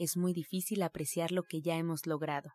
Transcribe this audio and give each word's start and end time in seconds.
es 0.00 0.16
muy 0.16 0.32
difícil 0.32 0.82
apreciar 0.82 1.30
lo 1.30 1.42
que 1.42 1.60
ya 1.60 1.76
hemos 1.76 2.06
logrado. 2.06 2.54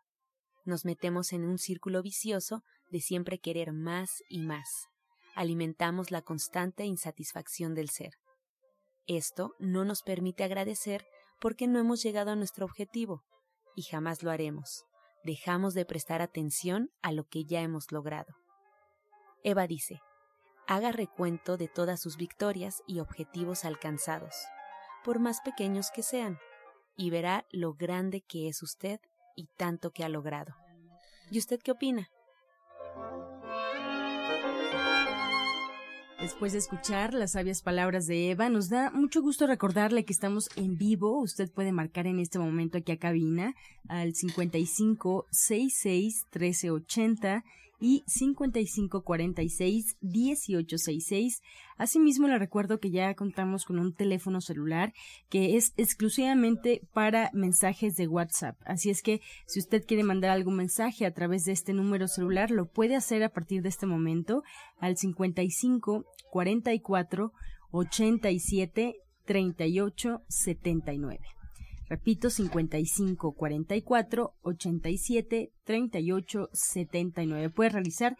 Nos 0.64 0.84
metemos 0.84 1.32
en 1.32 1.44
un 1.44 1.58
círculo 1.58 2.02
vicioso 2.02 2.64
de 2.90 3.00
siempre 3.00 3.38
querer 3.38 3.72
más 3.72 4.24
y 4.28 4.40
más. 4.40 4.88
Alimentamos 5.36 6.10
la 6.10 6.22
constante 6.22 6.84
insatisfacción 6.86 7.76
del 7.76 7.88
ser. 7.88 8.14
Esto 9.06 9.54
no 9.60 9.84
nos 9.84 10.02
permite 10.02 10.42
agradecer 10.42 11.06
porque 11.40 11.68
no 11.68 11.78
hemos 11.78 12.02
llegado 12.02 12.32
a 12.32 12.36
nuestro 12.36 12.64
objetivo, 12.64 13.22
y 13.76 13.82
jamás 13.82 14.24
lo 14.24 14.32
haremos. 14.32 14.84
Dejamos 15.22 15.72
de 15.74 15.84
prestar 15.84 16.22
atención 16.22 16.90
a 17.00 17.12
lo 17.12 17.28
que 17.28 17.44
ya 17.44 17.60
hemos 17.60 17.92
logrado. 17.92 18.34
Eva 19.44 19.68
dice, 19.68 20.00
haga 20.66 20.90
recuento 20.90 21.56
de 21.56 21.68
todas 21.68 22.00
sus 22.00 22.16
victorias 22.16 22.82
y 22.88 22.98
objetivos 22.98 23.64
alcanzados, 23.64 24.34
por 25.04 25.20
más 25.20 25.40
pequeños 25.42 25.92
que 25.94 26.02
sean, 26.02 26.40
y 26.96 27.10
verá 27.10 27.46
lo 27.50 27.74
grande 27.74 28.22
que 28.22 28.48
es 28.48 28.62
usted 28.62 29.00
y 29.34 29.48
tanto 29.56 29.90
que 29.90 30.04
ha 30.04 30.08
logrado. 30.08 30.54
¿Y 31.30 31.38
usted 31.38 31.60
qué 31.62 31.72
opina? 31.72 32.10
Después 36.20 36.52
de 36.52 36.58
escuchar 36.58 37.12
las 37.12 37.32
sabias 37.32 37.62
palabras 37.62 38.06
de 38.06 38.30
Eva, 38.30 38.48
nos 38.48 38.68
da 38.68 38.90
mucho 38.90 39.20
gusto 39.20 39.46
recordarle 39.46 40.04
que 40.04 40.14
estamos 40.14 40.48
en 40.56 40.76
vivo. 40.78 41.20
Usted 41.20 41.52
puede 41.52 41.72
marcar 41.72 42.06
en 42.06 42.18
este 42.18 42.38
momento 42.38 42.78
aquí 42.78 42.90
a 42.92 42.98
cabina 42.98 43.54
al 43.88 44.14
55 44.14 45.26
66 45.30 46.26
1380 46.32 47.44
y 47.78 48.04
5546 48.06 49.96
1866. 50.00 51.42
Asimismo, 51.76 52.28
le 52.28 52.38
recuerdo 52.38 52.80
que 52.80 52.90
ya 52.90 53.14
contamos 53.14 53.64
con 53.64 53.78
un 53.78 53.94
teléfono 53.94 54.40
celular 54.40 54.94
que 55.28 55.56
es 55.56 55.72
exclusivamente 55.76 56.82
para 56.92 57.30
mensajes 57.34 57.96
de 57.96 58.08
WhatsApp. 58.08 58.56
Así 58.64 58.90
es 58.90 59.02
que 59.02 59.20
si 59.46 59.58
usted 59.60 59.84
quiere 59.86 60.04
mandar 60.04 60.30
algún 60.30 60.56
mensaje 60.56 61.04
a 61.04 61.12
través 61.12 61.44
de 61.44 61.52
este 61.52 61.74
número 61.74 62.08
celular, 62.08 62.50
lo 62.50 62.66
puede 62.66 62.96
hacer 62.96 63.22
a 63.22 63.30
partir 63.30 63.62
de 63.62 63.68
este 63.68 63.86
momento 63.86 64.42
al 64.78 64.96
55 64.96 66.04
44 66.30 67.32
87 67.72 68.96
38 69.26 70.22
79. 70.28 71.35
Repito, 71.88 72.30
55 72.30 73.32
44 73.32 74.34
87 74.42 75.52
38 75.64 76.48
79. 76.52 77.50
Puede 77.50 77.70
realizar 77.70 78.16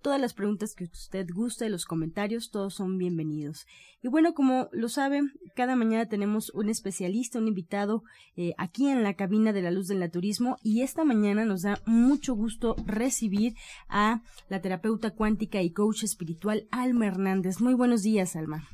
todas 0.00 0.20
las 0.20 0.32
preguntas 0.32 0.74
que 0.74 0.84
usted 0.84 1.26
guste, 1.32 1.68
los 1.68 1.84
comentarios, 1.84 2.50
todos 2.50 2.74
son 2.74 2.96
bienvenidos. 2.96 3.66
Y 4.02 4.08
bueno, 4.08 4.32
como 4.32 4.68
lo 4.72 4.88
saben, 4.88 5.32
cada 5.54 5.76
mañana 5.76 6.06
tenemos 6.06 6.50
un 6.54 6.70
especialista, 6.70 7.38
un 7.38 7.48
invitado 7.48 8.02
eh, 8.36 8.54
aquí 8.56 8.88
en 8.88 9.02
la 9.02 9.14
cabina 9.14 9.52
de 9.52 9.62
la 9.62 9.70
luz 9.70 9.88
del 9.88 9.98
naturismo 9.98 10.56
y 10.62 10.82
esta 10.82 11.04
mañana 11.04 11.44
nos 11.44 11.62
da 11.62 11.80
mucho 11.84 12.34
gusto 12.34 12.76
recibir 12.86 13.54
a 13.88 14.22
la 14.48 14.62
terapeuta 14.62 15.10
cuántica 15.10 15.60
y 15.60 15.70
coach 15.70 16.04
espiritual 16.04 16.66
Alma 16.70 17.06
Hernández. 17.06 17.60
Muy 17.60 17.74
buenos 17.74 18.02
días, 18.02 18.36
Alma. 18.36 18.66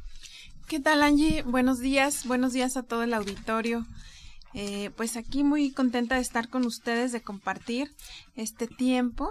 ¿Qué 0.69 0.81
tal, 0.81 1.03
Angie? 1.03 1.43
Buenos 1.43 1.81
días, 1.81 2.27
buenos 2.27 2.53
días 2.53 2.77
a 2.77 2.84
todo 2.84 3.03
el 3.03 3.15
auditorio. 3.15 3.84
Eh, 4.59 4.91
pues 4.97 5.19
aquí 5.19 5.44
muy 5.44 5.71
contenta 5.71 6.15
de 6.15 6.22
estar 6.22 6.49
con 6.49 6.65
ustedes, 6.65 7.12
de 7.12 7.21
compartir 7.21 7.94
este 8.37 8.67
tiempo. 8.67 9.31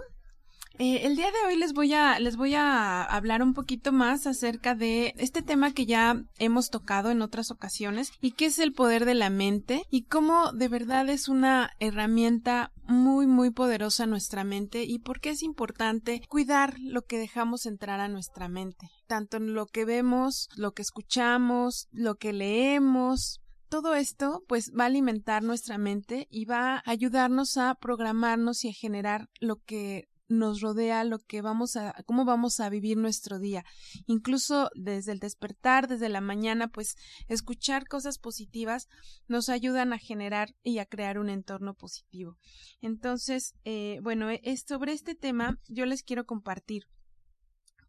Eh, 0.78 1.08
el 1.08 1.16
día 1.16 1.32
de 1.32 1.48
hoy 1.48 1.56
les 1.56 1.74
voy 1.74 1.94
a 1.94 2.20
les 2.20 2.36
voy 2.36 2.54
a 2.54 3.02
hablar 3.02 3.42
un 3.42 3.56
poquito 3.56 3.92
más 3.92 4.28
acerca 4.28 4.76
de 4.76 5.16
este 5.18 5.42
tema 5.42 5.74
que 5.74 5.88
ya 5.88 6.22
hemos 6.38 6.70
tocado 6.70 7.10
en 7.10 7.24
otras 7.24 7.50
ocasiones 7.50 8.12
y 8.22 8.34
que 8.34 8.46
es 8.46 8.60
el 8.60 8.74
poder 8.74 9.06
de 9.06 9.16
la 9.16 9.32
mente 9.32 9.84
y 9.90 10.04
cómo 10.04 10.52
de 10.52 10.68
verdad 10.68 11.10
es 11.10 11.28
una 11.28 11.72
herramienta 11.80 12.72
muy 12.84 13.26
muy 13.26 13.50
poderosa 13.50 14.06
nuestra 14.06 14.44
mente 14.44 14.84
y 14.84 15.00
por 15.00 15.22
qué 15.22 15.32
es 15.32 15.42
importante 15.42 16.22
cuidar 16.30 16.76
lo 16.80 17.02
que 17.04 17.18
dejamos 17.18 17.66
entrar 17.66 18.00
a 18.00 18.10
nuestra 18.10 18.48
mente, 18.48 18.90
tanto 19.08 19.38
en 19.38 19.56
lo 19.56 19.66
que 19.66 19.86
vemos, 19.86 20.50
lo 20.56 20.74
que 20.74 20.84
escuchamos, 20.84 21.88
lo 21.92 22.16
que 22.16 22.32
leemos, 22.32 23.42
todo 23.70 23.96
esto 23.96 24.44
pues 24.48 24.72
va 24.78 24.84
a 24.84 24.88
alimentar 24.88 25.44
nuestra 25.44 25.78
mente 25.78 26.28
y 26.30 26.46
va 26.46 26.78
a 26.78 26.84
ayudarnos 26.86 27.58
a 27.58 27.76
programarnos 27.76 28.64
y 28.64 28.70
a 28.70 28.74
generar 28.74 29.30
lo 29.40 29.58
que 29.58 30.08
nos 30.28 30.62
rodea, 30.62 31.04
lo 31.04 31.20
que 31.20 31.42
vamos 31.42 31.76
a, 31.76 31.94
cómo 32.06 32.26
vamos 32.26 32.60
a 32.60 32.70
vivir 32.70 32.98
nuestro 32.98 33.40
día. 33.40 33.64
Incluso 34.08 34.70
desde 34.76 35.12
el 35.12 35.20
despertar, 35.20 35.88
desde 35.88 36.10
la 36.10 36.22
mañana, 36.22 36.68
pues 36.68 36.96
escuchar 37.28 37.88
cosas 37.88 38.18
positivas 38.18 38.88
nos 39.28 39.50
ayudan 39.50 39.94
a 39.94 40.00
generar 40.00 40.56
y 40.64 40.80
a 40.80 40.86
crear 40.86 41.20
un 41.20 41.30
entorno 41.30 41.74
positivo. 41.76 42.38
Entonces, 42.82 43.54
eh, 43.66 44.00
bueno, 44.02 44.30
es, 44.30 44.64
sobre 44.68 44.94
este 44.94 45.16
tema 45.16 45.60
yo 45.68 45.86
les 45.86 46.04
quiero 46.04 46.26
compartir 46.26 46.84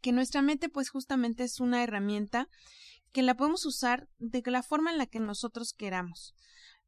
que 0.02 0.12
nuestra 0.12 0.42
mente 0.42 0.68
pues 0.68 0.90
justamente 0.90 1.42
es 1.42 1.58
una 1.58 1.82
herramienta 1.82 2.48
que 3.16 3.22
la 3.22 3.34
podemos 3.34 3.64
usar 3.64 4.10
de 4.18 4.42
la 4.44 4.62
forma 4.62 4.92
en 4.92 4.98
la 4.98 5.06
que 5.06 5.20
nosotros 5.20 5.72
queramos. 5.72 6.34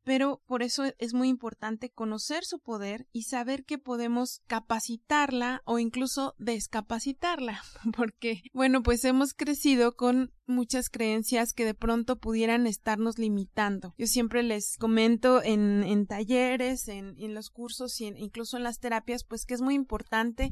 Pero 0.04 0.42
por 0.44 0.62
eso 0.62 0.84
es 0.98 1.14
muy 1.14 1.28
importante 1.28 1.88
conocer 1.88 2.44
su 2.44 2.60
poder 2.60 3.08
y 3.12 3.22
saber 3.22 3.64
que 3.64 3.78
podemos 3.78 4.42
capacitarla 4.46 5.62
o 5.64 5.78
incluso 5.78 6.34
descapacitarla, 6.36 7.62
porque, 7.96 8.42
bueno, 8.52 8.82
pues 8.82 9.06
hemos 9.06 9.32
crecido 9.32 9.96
con 9.96 10.34
muchas 10.48 10.88
creencias 10.88 11.52
que 11.52 11.64
de 11.64 11.74
pronto 11.74 12.18
pudieran 12.18 12.66
estarnos 12.66 13.18
limitando. 13.18 13.94
Yo 13.98 14.06
siempre 14.06 14.42
les 14.42 14.76
comento 14.76 15.42
en, 15.42 15.84
en 15.84 16.06
talleres, 16.06 16.88
en, 16.88 17.14
en, 17.18 17.34
los 17.34 17.50
cursos 17.50 18.00
y 18.00 18.06
incluso 18.06 18.56
en 18.56 18.64
las 18.64 18.80
terapias, 18.80 19.24
pues 19.24 19.44
que 19.44 19.54
es 19.54 19.60
muy 19.60 19.74
importante 19.74 20.50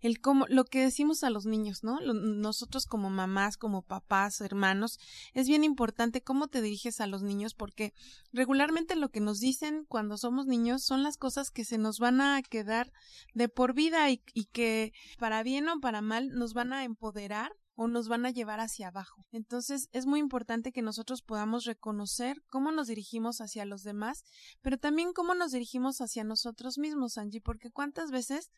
el 0.00 0.20
cómo, 0.20 0.46
lo 0.48 0.64
que 0.64 0.82
decimos 0.82 1.24
a 1.24 1.30
los 1.30 1.46
niños, 1.46 1.82
¿no? 1.82 1.98
nosotros 2.00 2.86
como 2.86 3.10
mamás, 3.10 3.56
como 3.56 3.82
papás, 3.82 4.40
hermanos, 4.40 4.98
es 5.32 5.48
bien 5.48 5.64
importante 5.64 6.22
cómo 6.22 6.48
te 6.48 6.62
diriges 6.62 7.00
a 7.00 7.06
los 7.06 7.22
niños 7.22 7.54
porque 7.54 7.94
regularmente 8.32 8.96
lo 8.96 9.08
que 9.08 9.20
nos 9.20 9.40
dicen 9.40 9.84
cuando 9.88 10.18
somos 10.18 10.46
niños 10.46 10.84
son 10.84 11.02
las 11.02 11.16
cosas 11.16 11.50
que 11.50 11.64
se 11.64 11.78
nos 11.78 11.98
van 11.98 12.20
a 12.20 12.42
quedar 12.42 12.92
de 13.34 13.48
por 13.48 13.74
vida 13.74 14.10
y 14.10 14.44
que 14.52 14.92
para 15.18 15.42
bien 15.42 15.68
o 15.68 15.80
para 15.80 16.02
mal 16.02 16.30
nos 16.30 16.52
van 16.52 16.72
a 16.72 16.84
empoderar 16.84 17.52
o 17.80 17.86
nos 17.86 18.08
van 18.08 18.26
a 18.26 18.32
llevar 18.32 18.58
hacia 18.58 18.88
abajo. 18.88 19.24
Entonces 19.30 19.88
es 19.92 20.04
muy 20.04 20.18
importante 20.18 20.72
que 20.72 20.82
nosotros 20.82 21.22
podamos 21.22 21.64
reconocer 21.64 22.42
cómo 22.48 22.72
nos 22.72 22.88
dirigimos 22.88 23.40
hacia 23.40 23.64
los 23.64 23.84
demás, 23.84 24.24
pero 24.62 24.78
también 24.78 25.12
cómo 25.12 25.36
nos 25.36 25.52
dirigimos 25.52 26.00
hacia 26.00 26.24
nosotros 26.24 26.76
mismos, 26.76 27.18
Angie, 27.18 27.40
porque 27.40 27.70
cuántas 27.70 28.10
veces 28.10 28.50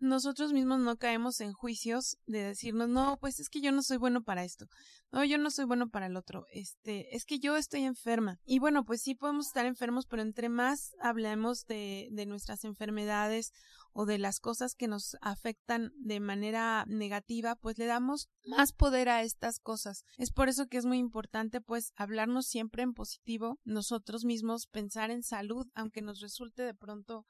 nosotros 0.00 0.52
mismos 0.52 0.80
no 0.80 0.96
caemos 0.96 1.40
en 1.40 1.52
juicios 1.52 2.18
de 2.26 2.42
decirnos, 2.42 2.88
no, 2.88 3.18
pues 3.20 3.38
es 3.38 3.48
que 3.48 3.60
yo 3.60 3.70
no 3.70 3.82
soy 3.82 3.98
bueno 3.98 4.22
para 4.22 4.44
esto, 4.44 4.66
no, 5.12 5.24
yo 5.24 5.38
no 5.38 5.50
soy 5.50 5.66
bueno 5.66 5.90
para 5.90 6.06
el 6.06 6.16
otro, 6.16 6.46
este, 6.52 7.14
es 7.14 7.24
que 7.24 7.38
yo 7.38 7.56
estoy 7.56 7.84
enferma. 7.84 8.38
Y 8.44 8.58
bueno, 8.58 8.84
pues 8.84 9.02
sí 9.02 9.14
podemos 9.14 9.46
estar 9.46 9.66
enfermos, 9.66 10.06
pero 10.06 10.22
entre 10.22 10.48
más 10.48 10.94
hablemos 11.00 11.66
de, 11.66 12.08
de 12.12 12.26
nuestras 12.26 12.64
enfermedades 12.64 13.52
o 13.92 14.06
de 14.06 14.18
las 14.18 14.40
cosas 14.40 14.74
que 14.74 14.88
nos 14.88 15.16
afectan 15.20 15.92
de 15.96 16.20
manera 16.20 16.84
negativa, 16.86 17.56
pues 17.56 17.76
le 17.78 17.86
damos 17.86 18.28
más 18.46 18.72
poder 18.72 19.08
a 19.08 19.22
estas 19.22 19.58
cosas. 19.58 20.04
Es 20.16 20.32
por 20.32 20.48
eso 20.48 20.66
que 20.66 20.78
es 20.78 20.86
muy 20.86 20.98
importante 20.98 21.60
pues 21.60 21.92
hablarnos 21.96 22.46
siempre 22.46 22.82
en 22.82 22.94
positivo, 22.94 23.58
nosotros 23.64 24.24
mismos, 24.24 24.66
pensar 24.66 25.10
en 25.10 25.22
salud, 25.22 25.66
aunque 25.74 26.02
nos 26.02 26.20
resulte 26.20 26.62
de 26.62 26.74
pronto 26.74 27.26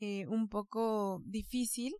eh, 0.00 0.26
un 0.26 0.48
poco 0.48 1.22
difícil 1.24 1.94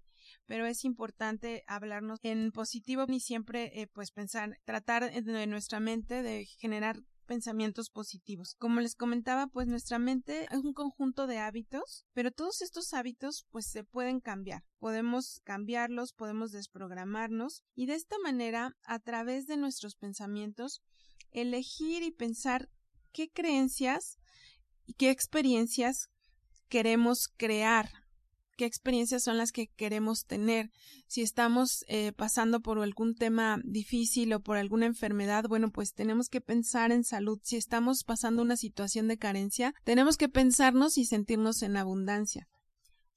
pero 0.46 0.66
es 0.66 0.84
importante 0.84 1.64
hablarnos 1.66 2.18
en 2.22 2.52
positivo 2.52 3.04
y 3.08 3.20
siempre 3.20 3.80
eh, 3.80 3.86
pues 3.86 4.10
pensar, 4.10 4.58
tratar 4.64 5.10
de 5.10 5.46
nuestra 5.46 5.80
mente 5.80 6.22
de 6.22 6.46
generar 6.58 7.00
pensamientos 7.24 7.90
positivos. 7.90 8.54
Como 8.58 8.80
les 8.80 8.94
comentaba, 8.94 9.46
pues 9.46 9.66
nuestra 9.66 9.98
mente 9.98 10.46
es 10.50 10.58
un 10.58 10.72
conjunto 10.72 11.26
de 11.26 11.38
hábitos, 11.38 12.06
pero 12.12 12.30
todos 12.30 12.62
estos 12.62 12.92
hábitos 12.92 13.46
pues 13.50 13.66
se 13.66 13.84
pueden 13.84 14.20
cambiar. 14.20 14.62
Podemos 14.78 15.40
cambiarlos, 15.44 16.12
podemos 16.12 16.52
desprogramarnos 16.52 17.64
y 17.74 17.86
de 17.86 17.94
esta 17.94 18.16
manera, 18.22 18.76
a 18.84 18.98
través 18.98 19.46
de 19.46 19.56
nuestros 19.56 19.96
pensamientos, 19.96 20.82
elegir 21.30 22.02
y 22.02 22.12
pensar 22.12 22.68
qué 23.12 23.30
creencias 23.30 24.18
y 24.86 24.94
qué 24.94 25.10
experiencias 25.10 26.08
queremos 26.68 27.28
crear 27.36 28.03
qué 28.54 28.64
experiencias 28.64 29.22
son 29.22 29.36
las 29.36 29.52
que 29.52 29.68
queremos 29.68 30.26
tener. 30.26 30.70
Si 31.06 31.22
estamos 31.22 31.84
eh, 31.88 32.12
pasando 32.12 32.60
por 32.60 32.78
algún 32.78 33.14
tema 33.14 33.60
difícil 33.64 34.32
o 34.32 34.40
por 34.40 34.56
alguna 34.56 34.86
enfermedad, 34.86 35.44
bueno, 35.48 35.70
pues 35.70 35.94
tenemos 35.94 36.28
que 36.28 36.40
pensar 36.40 36.92
en 36.92 37.04
salud. 37.04 37.38
Si 37.42 37.56
estamos 37.56 38.04
pasando 38.04 38.42
una 38.42 38.56
situación 38.56 39.08
de 39.08 39.18
carencia, 39.18 39.74
tenemos 39.84 40.16
que 40.16 40.28
pensarnos 40.28 40.98
y 40.98 41.04
sentirnos 41.04 41.62
en 41.62 41.76
abundancia. 41.76 42.48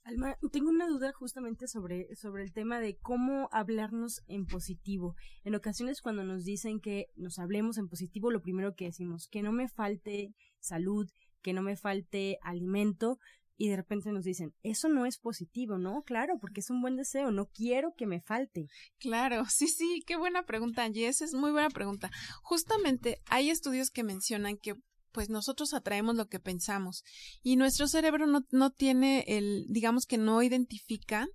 Alma, 0.03 0.37
tengo 0.53 0.69
una 0.69 0.87
duda 0.87 1.11
justamente 1.11 1.67
sobre, 1.67 2.15
sobre 2.15 2.43
el 2.43 2.53
tema 2.53 2.79
de 2.79 2.95
cómo 2.95 3.49
hablarnos 3.51 4.21
en 4.27 4.45
positivo. 4.45 5.15
En 5.43 5.53
ocasiones 5.53 6.01
cuando 6.01 6.23
nos 6.23 6.45
dicen 6.45 6.79
que 6.79 7.07
nos 7.17 7.39
hablemos 7.39 7.77
en 7.77 7.89
positivo, 7.89 8.31
lo 8.31 8.41
primero 8.41 8.73
que 8.73 8.85
decimos, 8.85 9.27
que 9.27 9.41
no 9.41 9.51
me 9.51 9.67
falte 9.67 10.33
salud, 10.61 11.09
que 11.41 11.51
no 11.51 11.61
me 11.61 11.75
falte 11.75 12.37
alimento, 12.41 13.19
y 13.57 13.69
de 13.69 13.75
repente 13.75 14.11
nos 14.11 14.23
dicen, 14.23 14.53
eso 14.61 14.87
no 14.87 15.05
es 15.05 15.17
positivo, 15.17 15.77
¿no? 15.79 16.03
Claro, 16.03 16.37
porque 16.39 16.59
es 16.61 16.69
un 16.69 16.81
buen 16.81 16.95
deseo, 16.95 17.31
no 17.31 17.47
quiero 17.47 17.93
que 17.97 18.05
me 18.05 18.21
falte. 18.21 18.67
Claro, 18.99 19.45
sí, 19.49 19.67
sí, 19.67 20.03
qué 20.05 20.15
buena 20.15 20.45
pregunta, 20.45 20.85
esa 20.85 21.25
es 21.25 21.33
muy 21.33 21.51
buena 21.51 21.69
pregunta. 21.69 22.11
Justamente 22.43 23.21
hay 23.25 23.49
estudios 23.49 23.89
que 23.89 24.03
mencionan 24.03 24.57
que 24.57 24.75
pues 25.11 25.29
nosotros 25.29 25.73
atraemos 25.73 26.15
lo 26.15 26.27
que 26.27 26.39
pensamos 26.39 27.03
y 27.41 27.55
nuestro 27.55 27.87
cerebro 27.87 28.27
no, 28.27 28.45
no 28.51 28.69
tiene 28.69 29.23
el, 29.27 29.65
digamos 29.69 30.05
que 30.05 30.19
no 30.19 30.43
identifica 30.43 31.27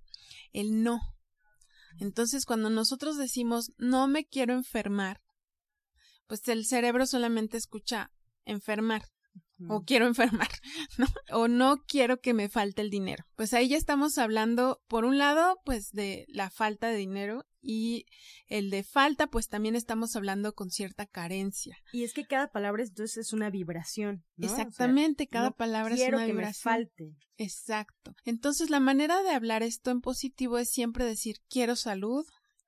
el 0.53 0.83
no. 0.83 1.01
Entonces, 1.99 2.45
cuando 2.45 2.69
nosotros 2.69 3.17
decimos 3.17 3.73
no 3.77 4.07
me 4.07 4.25
quiero 4.25 4.53
enfermar, 4.53 5.21
pues 6.27 6.47
el 6.47 6.65
cerebro 6.65 7.05
solamente 7.05 7.57
escucha 7.57 8.11
enfermar 8.45 9.03
o 9.69 9.83
quiero 9.83 10.07
enfermar, 10.07 10.49
¿no? 10.97 11.07
O 11.31 11.47
no 11.47 11.83
quiero 11.87 12.19
que 12.19 12.33
me 12.33 12.49
falte 12.49 12.81
el 12.81 12.89
dinero. 12.89 13.25
Pues 13.35 13.53
ahí 13.53 13.69
ya 13.69 13.77
estamos 13.77 14.17
hablando, 14.17 14.81
por 14.87 15.05
un 15.05 15.17
lado, 15.17 15.59
pues 15.65 15.91
de 15.91 16.25
la 16.27 16.49
falta 16.49 16.89
de 16.89 16.97
dinero 16.97 17.45
y 17.61 18.05
el 18.47 18.69
de 18.69 18.83
falta, 18.83 19.27
pues 19.27 19.47
también 19.47 19.75
estamos 19.75 20.15
hablando 20.15 20.53
con 20.53 20.69
cierta 20.69 21.05
carencia. 21.05 21.77
Y 21.93 22.03
es 22.03 22.13
que 22.13 22.25
cada 22.25 22.49
palabra 22.49 22.83
entonces 22.83 23.17
es 23.17 23.33
una 23.33 23.49
vibración. 23.49 24.25
Exactamente, 24.37 25.27
cada 25.27 25.51
palabra 25.51 25.95
es 25.95 26.01
una 26.01 26.25
que 26.25 26.33
vibración. 26.33 26.41
Me 26.41 26.53
falte. 26.53 27.15
Exacto. 27.37 28.13
Entonces 28.25 28.69
la 28.69 28.81
manera 28.81 29.23
de 29.23 29.31
hablar 29.31 29.63
esto 29.63 29.91
en 29.91 30.01
positivo 30.01 30.57
es 30.57 30.69
siempre 30.69 31.05
decir 31.05 31.37
quiero 31.49 31.75
salud, 31.75 32.25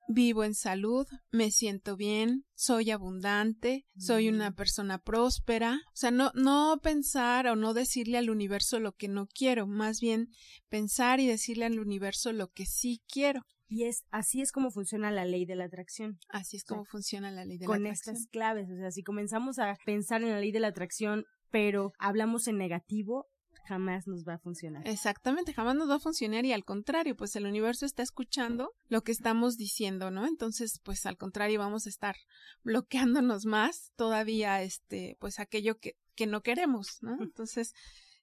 vivo 0.08 0.44
en 0.44 0.54
salud, 0.54 1.06
me 1.30 1.50
siento 1.50 1.96
bien, 1.96 2.44
soy 2.54 2.90
abundante, 2.90 3.86
soy 3.96 4.28
una 4.28 4.50
mm. 4.50 4.54
persona 4.54 4.98
próspera. 4.98 5.80
O 5.88 5.96
sea, 5.96 6.10
no, 6.10 6.30
no 6.34 6.78
pensar 6.82 7.46
o 7.46 7.56
no 7.56 7.74
decirle 7.74 8.18
al 8.18 8.30
universo 8.30 8.80
lo 8.80 8.92
que 8.92 9.08
no 9.08 9.26
quiero, 9.26 9.66
más 9.66 10.00
bien 10.00 10.28
pensar 10.68 11.20
y 11.20 11.26
decirle 11.26 11.66
al 11.66 11.78
universo 11.78 12.32
lo 12.32 12.48
que 12.48 12.66
sí 12.66 13.02
quiero. 13.08 13.42
Y 13.68 13.84
es 13.84 14.04
así 14.10 14.40
es 14.40 14.52
como 14.52 14.70
funciona 14.70 15.10
la 15.10 15.24
ley 15.24 15.44
de 15.44 15.56
la 15.56 15.64
atracción. 15.64 16.18
Así 16.28 16.56
es 16.56 16.64
como 16.64 16.84
funciona 16.84 17.32
la 17.32 17.44
ley 17.44 17.58
de 17.58 17.66
la 17.66 17.74
atracción. 17.74 17.84
Con 17.84 17.92
estas 17.92 18.26
claves, 18.28 18.70
o 18.70 18.76
sea, 18.76 18.92
si 18.92 19.02
comenzamos 19.02 19.58
a 19.58 19.76
pensar 19.84 20.22
en 20.22 20.30
la 20.30 20.38
ley 20.38 20.52
de 20.52 20.60
la 20.60 20.68
atracción, 20.68 21.24
pero 21.50 21.92
hablamos 21.98 22.46
en 22.46 22.58
negativo, 22.58 23.26
jamás 23.66 24.06
nos 24.06 24.24
va 24.26 24.34
a 24.34 24.38
funcionar. 24.38 24.86
Exactamente, 24.86 25.52
jamás 25.52 25.76
nos 25.76 25.90
va 25.90 25.96
a 25.96 26.00
funcionar 26.00 26.44
y 26.44 26.52
al 26.52 26.64
contrario, 26.64 27.16
pues 27.16 27.36
el 27.36 27.46
universo 27.46 27.84
está 27.84 28.02
escuchando 28.02 28.72
lo 28.88 29.02
que 29.02 29.12
estamos 29.12 29.56
diciendo, 29.56 30.10
¿no? 30.10 30.26
Entonces, 30.26 30.80
pues 30.82 31.04
al 31.06 31.16
contrario, 31.16 31.58
vamos 31.58 31.86
a 31.86 31.90
estar 31.90 32.16
bloqueándonos 32.62 33.44
más 33.44 33.92
todavía, 33.96 34.62
este, 34.62 35.16
pues 35.20 35.38
aquello 35.40 35.78
que, 35.78 35.96
que 36.14 36.26
no 36.26 36.42
queremos, 36.42 36.98
¿no? 37.02 37.16
Entonces, 37.22 37.74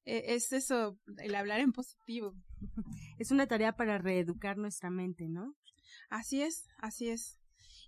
e, 0.05 0.33
es 0.33 0.51
eso, 0.51 0.97
el 1.17 1.35
hablar 1.35 1.59
en 1.59 1.71
positivo. 1.71 2.33
Es 3.19 3.31
una 3.31 3.47
tarea 3.47 3.73
para 3.73 3.97
reeducar 3.97 4.57
nuestra 4.57 4.89
mente, 4.89 5.27
¿no? 5.29 5.55
Así 6.09 6.41
es, 6.41 6.67
así 6.77 7.09
es. 7.09 7.37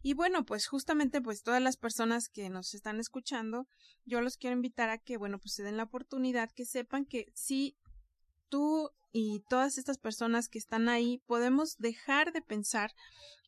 Y 0.06 0.14
bueno, 0.14 0.46
pues 0.46 0.68
justamente 0.68 1.20
pues 1.20 1.42
todas 1.42 1.64
las 1.64 1.78
personas 1.78 2.30
que 2.30 2.48
nos 2.52 2.76
están 2.76 3.00
escuchando, 3.00 3.68
yo 4.06 4.22
los 4.22 4.38
quiero 4.38 4.56
invitar 4.56 4.92
a 4.92 5.00
que, 5.00 5.18
bueno, 5.18 5.40
pues 5.40 5.56
se 5.56 5.64
den 5.64 5.78
la 5.78 5.84
oportunidad, 5.86 6.52
que 6.52 6.64
sepan 6.64 7.06
que 7.06 7.32
si 7.34 7.76
tú 8.48 8.92
y 9.12 9.44
todas 9.50 9.80
estas 9.80 9.98
personas 9.98 10.48
que 10.48 10.60
están 10.60 10.90
ahí 10.90 11.24
podemos 11.26 11.78
dejar 11.78 12.34
de 12.34 12.44
pensar 12.44 12.92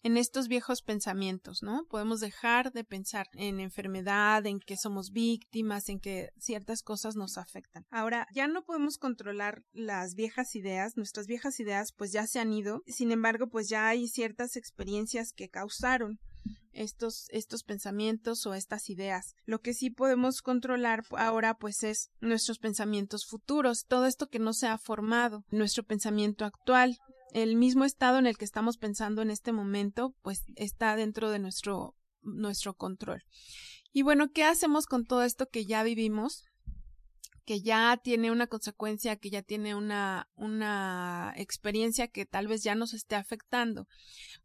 en 0.02 0.18
estos 0.18 0.48
viejos 0.48 0.82
pensamientos, 0.82 1.62
¿no? 1.62 1.86
Podemos 1.92 2.22
dejar 2.22 2.72
de 2.72 2.84
pensar 2.84 3.28
en 3.34 3.60
enfermedad, 3.60 4.44
en 4.48 4.60
que 4.60 4.78
somos 4.78 5.12
víctimas, 5.12 5.90
en 5.90 6.00
que 6.00 6.32
ciertas 6.40 6.82
cosas 6.82 7.16
nos 7.16 7.38
afectan. 7.38 7.86
Ahora, 7.92 8.26
ya 8.34 8.48
no 8.48 8.64
podemos 8.64 8.98
controlar 8.98 9.64
las 9.74 10.16
viejas 10.16 10.56
ideas, 10.56 10.98
nuestras 10.98 11.28
viejas 11.28 11.60
ideas 11.60 11.92
pues 11.92 12.12
ya 12.12 12.26
se 12.26 12.40
han 12.40 12.52
ido, 12.52 12.82
sin 12.88 13.12
embargo 13.12 13.48
pues 13.48 13.70
ya 13.70 13.88
hay 13.88 14.08
ciertas 14.08 14.56
experiencias 14.56 15.34
que 15.34 15.50
causaron 15.50 16.20
estos, 16.78 17.28
estos 17.30 17.64
pensamientos 17.64 18.46
o 18.46 18.54
estas 18.54 18.90
ideas. 18.90 19.36
Lo 19.46 19.60
que 19.60 19.74
sí 19.74 19.90
podemos 19.90 20.42
controlar 20.42 21.04
ahora 21.12 21.56
pues 21.56 21.84
es 21.84 22.10
nuestros 22.22 22.60
pensamientos 22.60 23.26
futuros, 23.26 23.86
todo 23.86 24.06
esto 24.06 24.28
que 24.28 24.40
no 24.40 24.54
se 24.54 24.68
ha 24.68 24.78
formado, 24.78 25.44
nuestro 25.50 25.84
pensamiento 25.84 26.46
actual, 26.46 26.98
el 27.34 27.56
mismo 27.56 27.84
estado 27.84 28.20
en 28.20 28.28
el 28.28 28.38
que 28.38 28.46
estamos 28.46 28.78
pensando 28.78 29.22
en 29.22 29.32
este 29.32 29.52
momento 29.52 30.16
pues 30.22 30.44
está 30.56 30.96
dentro 30.96 31.30
de 31.30 31.40
nuestro, 31.40 31.96
nuestro 32.22 32.74
control. 32.74 33.24
Y 33.92 34.04
bueno, 34.04 34.32
¿qué 34.32 34.44
hacemos 34.44 34.86
con 34.86 35.06
todo 35.06 35.24
esto 35.24 35.48
que 35.48 35.66
ya 35.66 35.84
vivimos? 35.84 36.44
Que 37.48 37.62
ya 37.62 37.96
tiene 38.04 38.30
una 38.30 38.48
consecuencia, 38.48 39.16
que 39.16 39.30
ya 39.30 39.42
tiene 39.42 39.74
una, 39.74 40.28
una 40.36 41.34
experiencia 41.38 42.10
que 42.10 42.26
tal 42.26 42.46
vez 42.46 42.62
ya 42.62 42.76
nos 42.76 42.94
esté 42.94 43.16
afectando. 43.16 43.88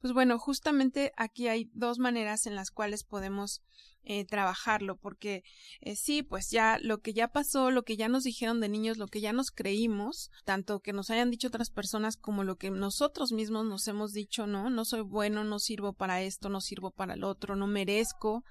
Pues 0.01 0.15
bueno, 0.15 0.39
justamente 0.39 1.13
aquí 1.17 1.49
hay 1.49 1.69
dos 1.75 1.99
maneras 1.99 2.47
en 2.47 2.55
las 2.55 2.71
cuales 2.71 3.03
podemos 3.03 3.61
eh, 4.05 4.25
trabajarlo, 4.25 4.97
porque 4.97 5.45
eh, 5.81 5.95
sí, 5.95 6.23
pues 6.23 6.51
ya 6.51 6.79
lo 6.81 6.99
que 6.99 7.13
ya 7.13 7.29
pasó, 7.29 7.71
lo 7.71 7.85
que 7.85 7.97
ya 7.97 8.09
nos 8.09 8.25
dijeron 8.25 8.61
de 8.61 8.69
niños, 8.69 8.99
lo 8.99 9.07
que 9.07 9.21
ya 9.21 9.33
nos 9.33 9.51
creímos, 9.51 10.31
tanto 10.45 10.81
que 10.81 10.93
nos 10.93 11.11
hayan 11.11 11.31
dicho 11.31 11.49
otras 11.49 11.71
personas 11.71 12.17
como 12.17 12.43
lo 12.43 12.57
que 12.57 12.71
nosotros 12.71 13.31
mismos 13.31 13.65
nos 13.65 13.87
hemos 13.87 14.13
dicho, 14.13 14.47
no, 14.47 14.71
no 14.71 14.85
soy 14.85 15.03
bueno, 15.03 15.45
no 15.45 15.59
sirvo 15.61 15.93
para 15.93 16.23
esto, 16.23 16.49
no 16.49 16.61
sirvo 16.61 16.91
para 16.91 17.15
el 17.15 17.23
otro, 17.23 17.55
no 17.55 17.67
merezco, 17.67 18.43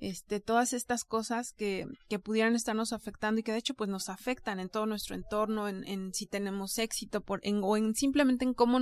este, 0.00 0.40
todas 0.40 0.72
estas 0.72 1.04
cosas 1.04 1.52
que, 1.56 1.86
que 2.08 2.18
pudieran 2.18 2.54
estarnos 2.54 2.92
afectando 2.92 3.40
y 3.40 3.42
que 3.42 3.52
de 3.52 3.58
hecho 3.58 3.74
pues 3.74 3.88
nos 3.88 4.08
afectan 4.10 4.60
en 4.60 4.68
todo 4.68 4.86
nuestro 4.86 5.14
entorno, 5.14 5.68
en, 5.68 5.86
en 5.86 6.12
si 6.12 6.26
tenemos 6.26 6.78
éxito 6.78 7.22
por, 7.22 7.40
en, 7.42 7.60
o 7.62 7.76
en 7.76 7.94
simplemente 7.94 8.44
en 8.44 8.54
cómo, 8.54 8.80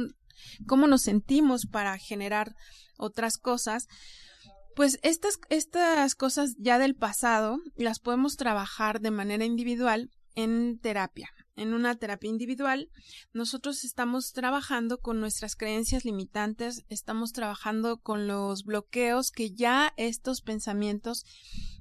cómo 0.67 0.87
nos 0.87 1.03
sentimos 1.03 1.67
para 1.67 1.97
generar 1.99 2.55
otras 2.99 3.39
cosas, 3.39 3.87
pues 4.77 4.99
estas, 5.03 5.41
estas 5.49 6.15
cosas 6.15 6.55
ya 6.59 6.79
del 6.79 6.95
pasado 6.95 7.61
las 7.77 7.99
podemos 7.99 8.37
trabajar 8.37 9.01
de 9.01 9.11
manera 9.11 9.47
individual 9.47 10.11
en 10.35 10.79
terapia. 10.79 11.31
En 11.57 11.73
una 11.73 11.95
terapia 11.95 12.29
individual, 12.29 12.91
nosotros 13.33 13.85
estamos 13.85 14.35
trabajando 14.35 14.99
con 14.99 15.19
nuestras 15.19 15.57
creencias 15.57 16.05
limitantes, 16.05 16.85
estamos 16.91 17.33
trabajando 17.33 17.97
con 18.03 18.27
los 18.27 18.65
bloqueos 18.65 19.31
que 19.31 19.53
ya 19.53 19.95
estos 19.97 20.43
pensamientos 20.43 21.25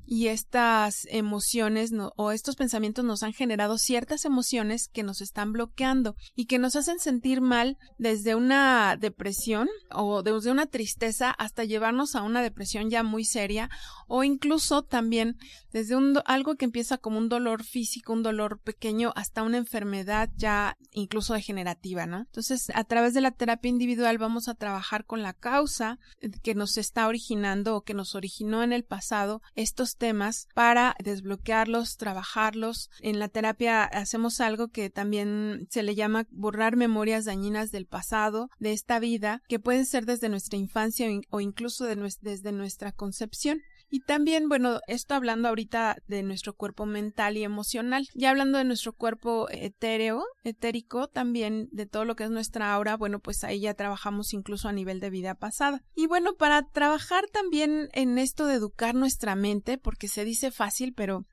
y 0.06 0.28
estas 0.28 1.08
emociones 1.10 1.92
o 2.16 2.32
estos 2.32 2.56
pensamientos 2.56 3.04
nos 3.04 3.24
han 3.24 3.34
generado 3.34 3.78
ciertas 3.78 4.26
emociones 4.26 4.88
que 4.88 5.04
nos 5.04 5.22
están 5.22 5.54
bloqueando 5.54 6.16
y 6.36 6.46
que 6.46 6.60
nos 6.60 6.76
hacen 6.76 7.00
sentir 7.00 7.42
mal 7.42 7.78
desde 7.98 8.36
una 8.36 8.98
depresión 8.98 9.68
o 9.92 10.24
desde 10.24 10.52
una 10.52 10.68
tristeza 10.68 11.32
hasta 11.32 11.64
llevarnos 11.64 12.16
a 12.16 12.24
una 12.24 12.42
depresión 12.42 12.90
ya 12.90 13.04
muy 13.04 13.26
seria 13.26 13.70
o 14.08 14.24
incluso 14.24 14.84
también 14.84 15.38
desde 15.72 15.96
un, 15.96 16.20
algo 16.26 16.56
que 16.56 16.66
empieza 16.66 16.98
como 16.98 17.18
un 17.18 17.30
dolor 17.30 17.64
físico, 17.64 18.14
un 18.14 18.24
dolor 18.24 18.60
pequeño 18.60 19.12
hasta 19.16 19.44
una 19.44 19.58
enfermedad 19.58 20.30
ya 20.36 20.78
incluso 20.92 21.34
degenerativa, 21.34 22.06
¿no? 22.06 22.20
Entonces, 22.20 22.72
a 22.74 22.84
través 22.84 23.14
de 23.14 23.22
la 23.22 23.32
terapia 23.32 23.70
individual 23.70 24.18
vamos 24.18 24.48
a 24.48 24.56
trabajar 24.56 25.06
con 25.06 25.22
la 25.22 25.34
causa 25.34 26.00
que 26.44 26.56
nos 26.56 26.78
está 26.78 27.08
originando 27.08 27.76
o 27.76 27.82
que 27.82 27.94
nos 27.94 28.16
originó 28.16 28.64
en 28.64 28.74
el 28.74 28.84
pasado 28.84 29.42
estos 29.56 29.95
temas 29.96 30.48
para 30.54 30.96
desbloquearlos, 31.04 31.98
trabajarlos. 31.98 32.90
En 33.00 33.20
la 33.20 33.28
terapia 33.28 33.84
hacemos 33.84 34.42
algo 34.42 34.68
que 34.70 34.90
también 34.90 35.68
se 35.70 35.84
le 35.84 35.96
llama 35.96 36.28
borrar 36.32 36.76
memorias 36.76 37.26
dañinas 37.26 37.72
del 37.72 37.86
pasado, 37.86 38.50
de 38.60 38.74
esta 38.74 39.00
vida, 39.00 39.42
que 39.48 39.60
pueden 39.60 39.86
ser 39.86 40.06
desde 40.06 40.30
nuestra 40.30 40.58
infancia 40.58 41.08
o 41.30 41.42
incluso 41.42 41.86
desde 41.86 42.52
nuestra 42.52 42.92
concepción. 42.92 43.62
Y 43.96 44.02
también, 44.02 44.50
bueno, 44.50 44.82
esto 44.88 45.14
hablando 45.14 45.48
ahorita 45.48 45.96
de 46.06 46.22
nuestro 46.22 46.54
cuerpo 46.54 46.86
mental 46.86 47.38
y 47.38 47.46
emocional. 47.46 48.06
Ya 48.14 48.32
hablando 48.32 48.58
de 48.58 48.66
nuestro 48.66 48.92
cuerpo 48.92 49.48
etéreo, 49.50 50.26
etérico, 50.44 51.08
también 51.08 51.70
de 51.72 51.86
todo 51.86 52.04
lo 52.04 52.18
que 52.18 52.26
es 52.26 52.30
nuestra 52.30 52.74
aura, 52.74 52.98
bueno, 52.98 53.22
pues 53.22 53.46
ahí 53.46 53.62
ya 53.62 53.74
trabajamos 53.74 54.34
incluso 54.34 54.68
a 54.68 54.74
nivel 54.74 55.00
de 55.00 55.12
vida 55.12 55.34
pasada. 55.34 55.82
Y 55.96 56.08
bueno, 56.08 56.34
para 56.36 56.64
trabajar 56.64 57.28
también 57.32 57.88
en 57.94 58.18
esto 58.18 58.48
de 58.48 58.56
educar 58.56 58.96
nuestra 58.96 59.34
mente, 59.36 59.78
porque 59.78 60.10
se 60.10 60.26
dice 60.26 60.52
fácil, 60.52 60.94
pero 60.94 61.26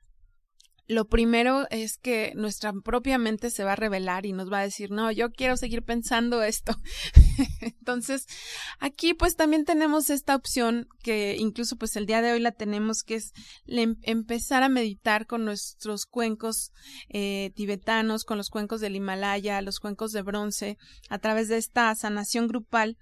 lo 0.87 1.05
primero 1.07 1.65
es 1.69 1.97
que 1.97 2.33
nuestra 2.35 2.73
propia 2.73 3.17
mente 3.17 3.49
se 3.49 3.63
va 3.63 3.73
a 3.73 3.77
revelar 3.77 4.25
y 4.25 4.33
nos 4.33 4.51
va 4.51 4.59
a 4.59 4.63
decir, 4.63 4.91
no, 4.91 5.11
yo 5.11 5.31
quiero 5.31 5.55
seguir 5.55 5.83
pensando 5.83 6.43
esto. 6.43 6.77
Entonces, 7.61 8.25
aquí 8.79 9.13
pues 9.13 9.35
también 9.35 9.63
tenemos 9.63 10.09
esta 10.09 10.35
opción 10.35 10.87
que 11.01 11.37
incluso 11.37 11.77
pues 11.77 11.95
el 11.95 12.05
día 12.05 12.21
de 12.21 12.33
hoy 12.33 12.39
la 12.39 12.51
tenemos, 12.51 13.03
que 13.03 13.15
es 13.15 13.33
empezar 13.65 14.63
a 14.63 14.69
meditar 14.69 15.25
con 15.25 15.45
nuestros 15.45 16.05
cuencos 16.05 16.71
eh, 17.09 17.51
tibetanos, 17.55 18.25
con 18.25 18.37
los 18.37 18.49
cuencos 18.49 18.81
del 18.81 18.95
Himalaya, 18.95 19.61
los 19.61 19.79
cuencos 19.79 20.11
de 20.11 20.21
bronce, 20.21 20.77
a 21.09 21.17
través 21.17 21.47
de 21.47 21.57
esta 21.57 21.95
sanación 21.95 22.47
grupal 22.47 22.97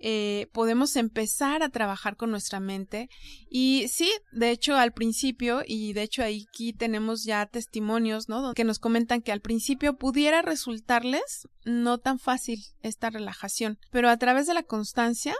eh, 0.00 0.48
podemos 0.52 0.96
empezar 0.96 1.62
a 1.62 1.70
trabajar 1.70 2.16
con 2.16 2.30
nuestra 2.30 2.60
mente. 2.60 3.08
Y 3.50 3.86
sí, 3.88 4.10
de 4.32 4.50
hecho, 4.50 4.76
al 4.76 4.92
principio, 4.92 5.62
y 5.66 5.92
de 5.92 6.02
hecho 6.02 6.22
aquí 6.22 6.72
tenemos 6.72 7.24
ya 7.24 7.46
testimonios, 7.46 8.28
¿no? 8.28 8.54
Que 8.54 8.64
nos 8.64 8.78
comentan 8.78 9.22
que 9.22 9.32
al 9.32 9.40
principio 9.40 9.96
pudiera 9.96 10.42
resultarles 10.42 11.48
no 11.64 11.98
tan 11.98 12.18
fácil 12.18 12.64
esta 12.82 13.10
relajación, 13.10 13.78
pero 13.90 14.08
a 14.08 14.16
través 14.16 14.46
de 14.46 14.54
la 14.54 14.62
constancia 14.62 15.34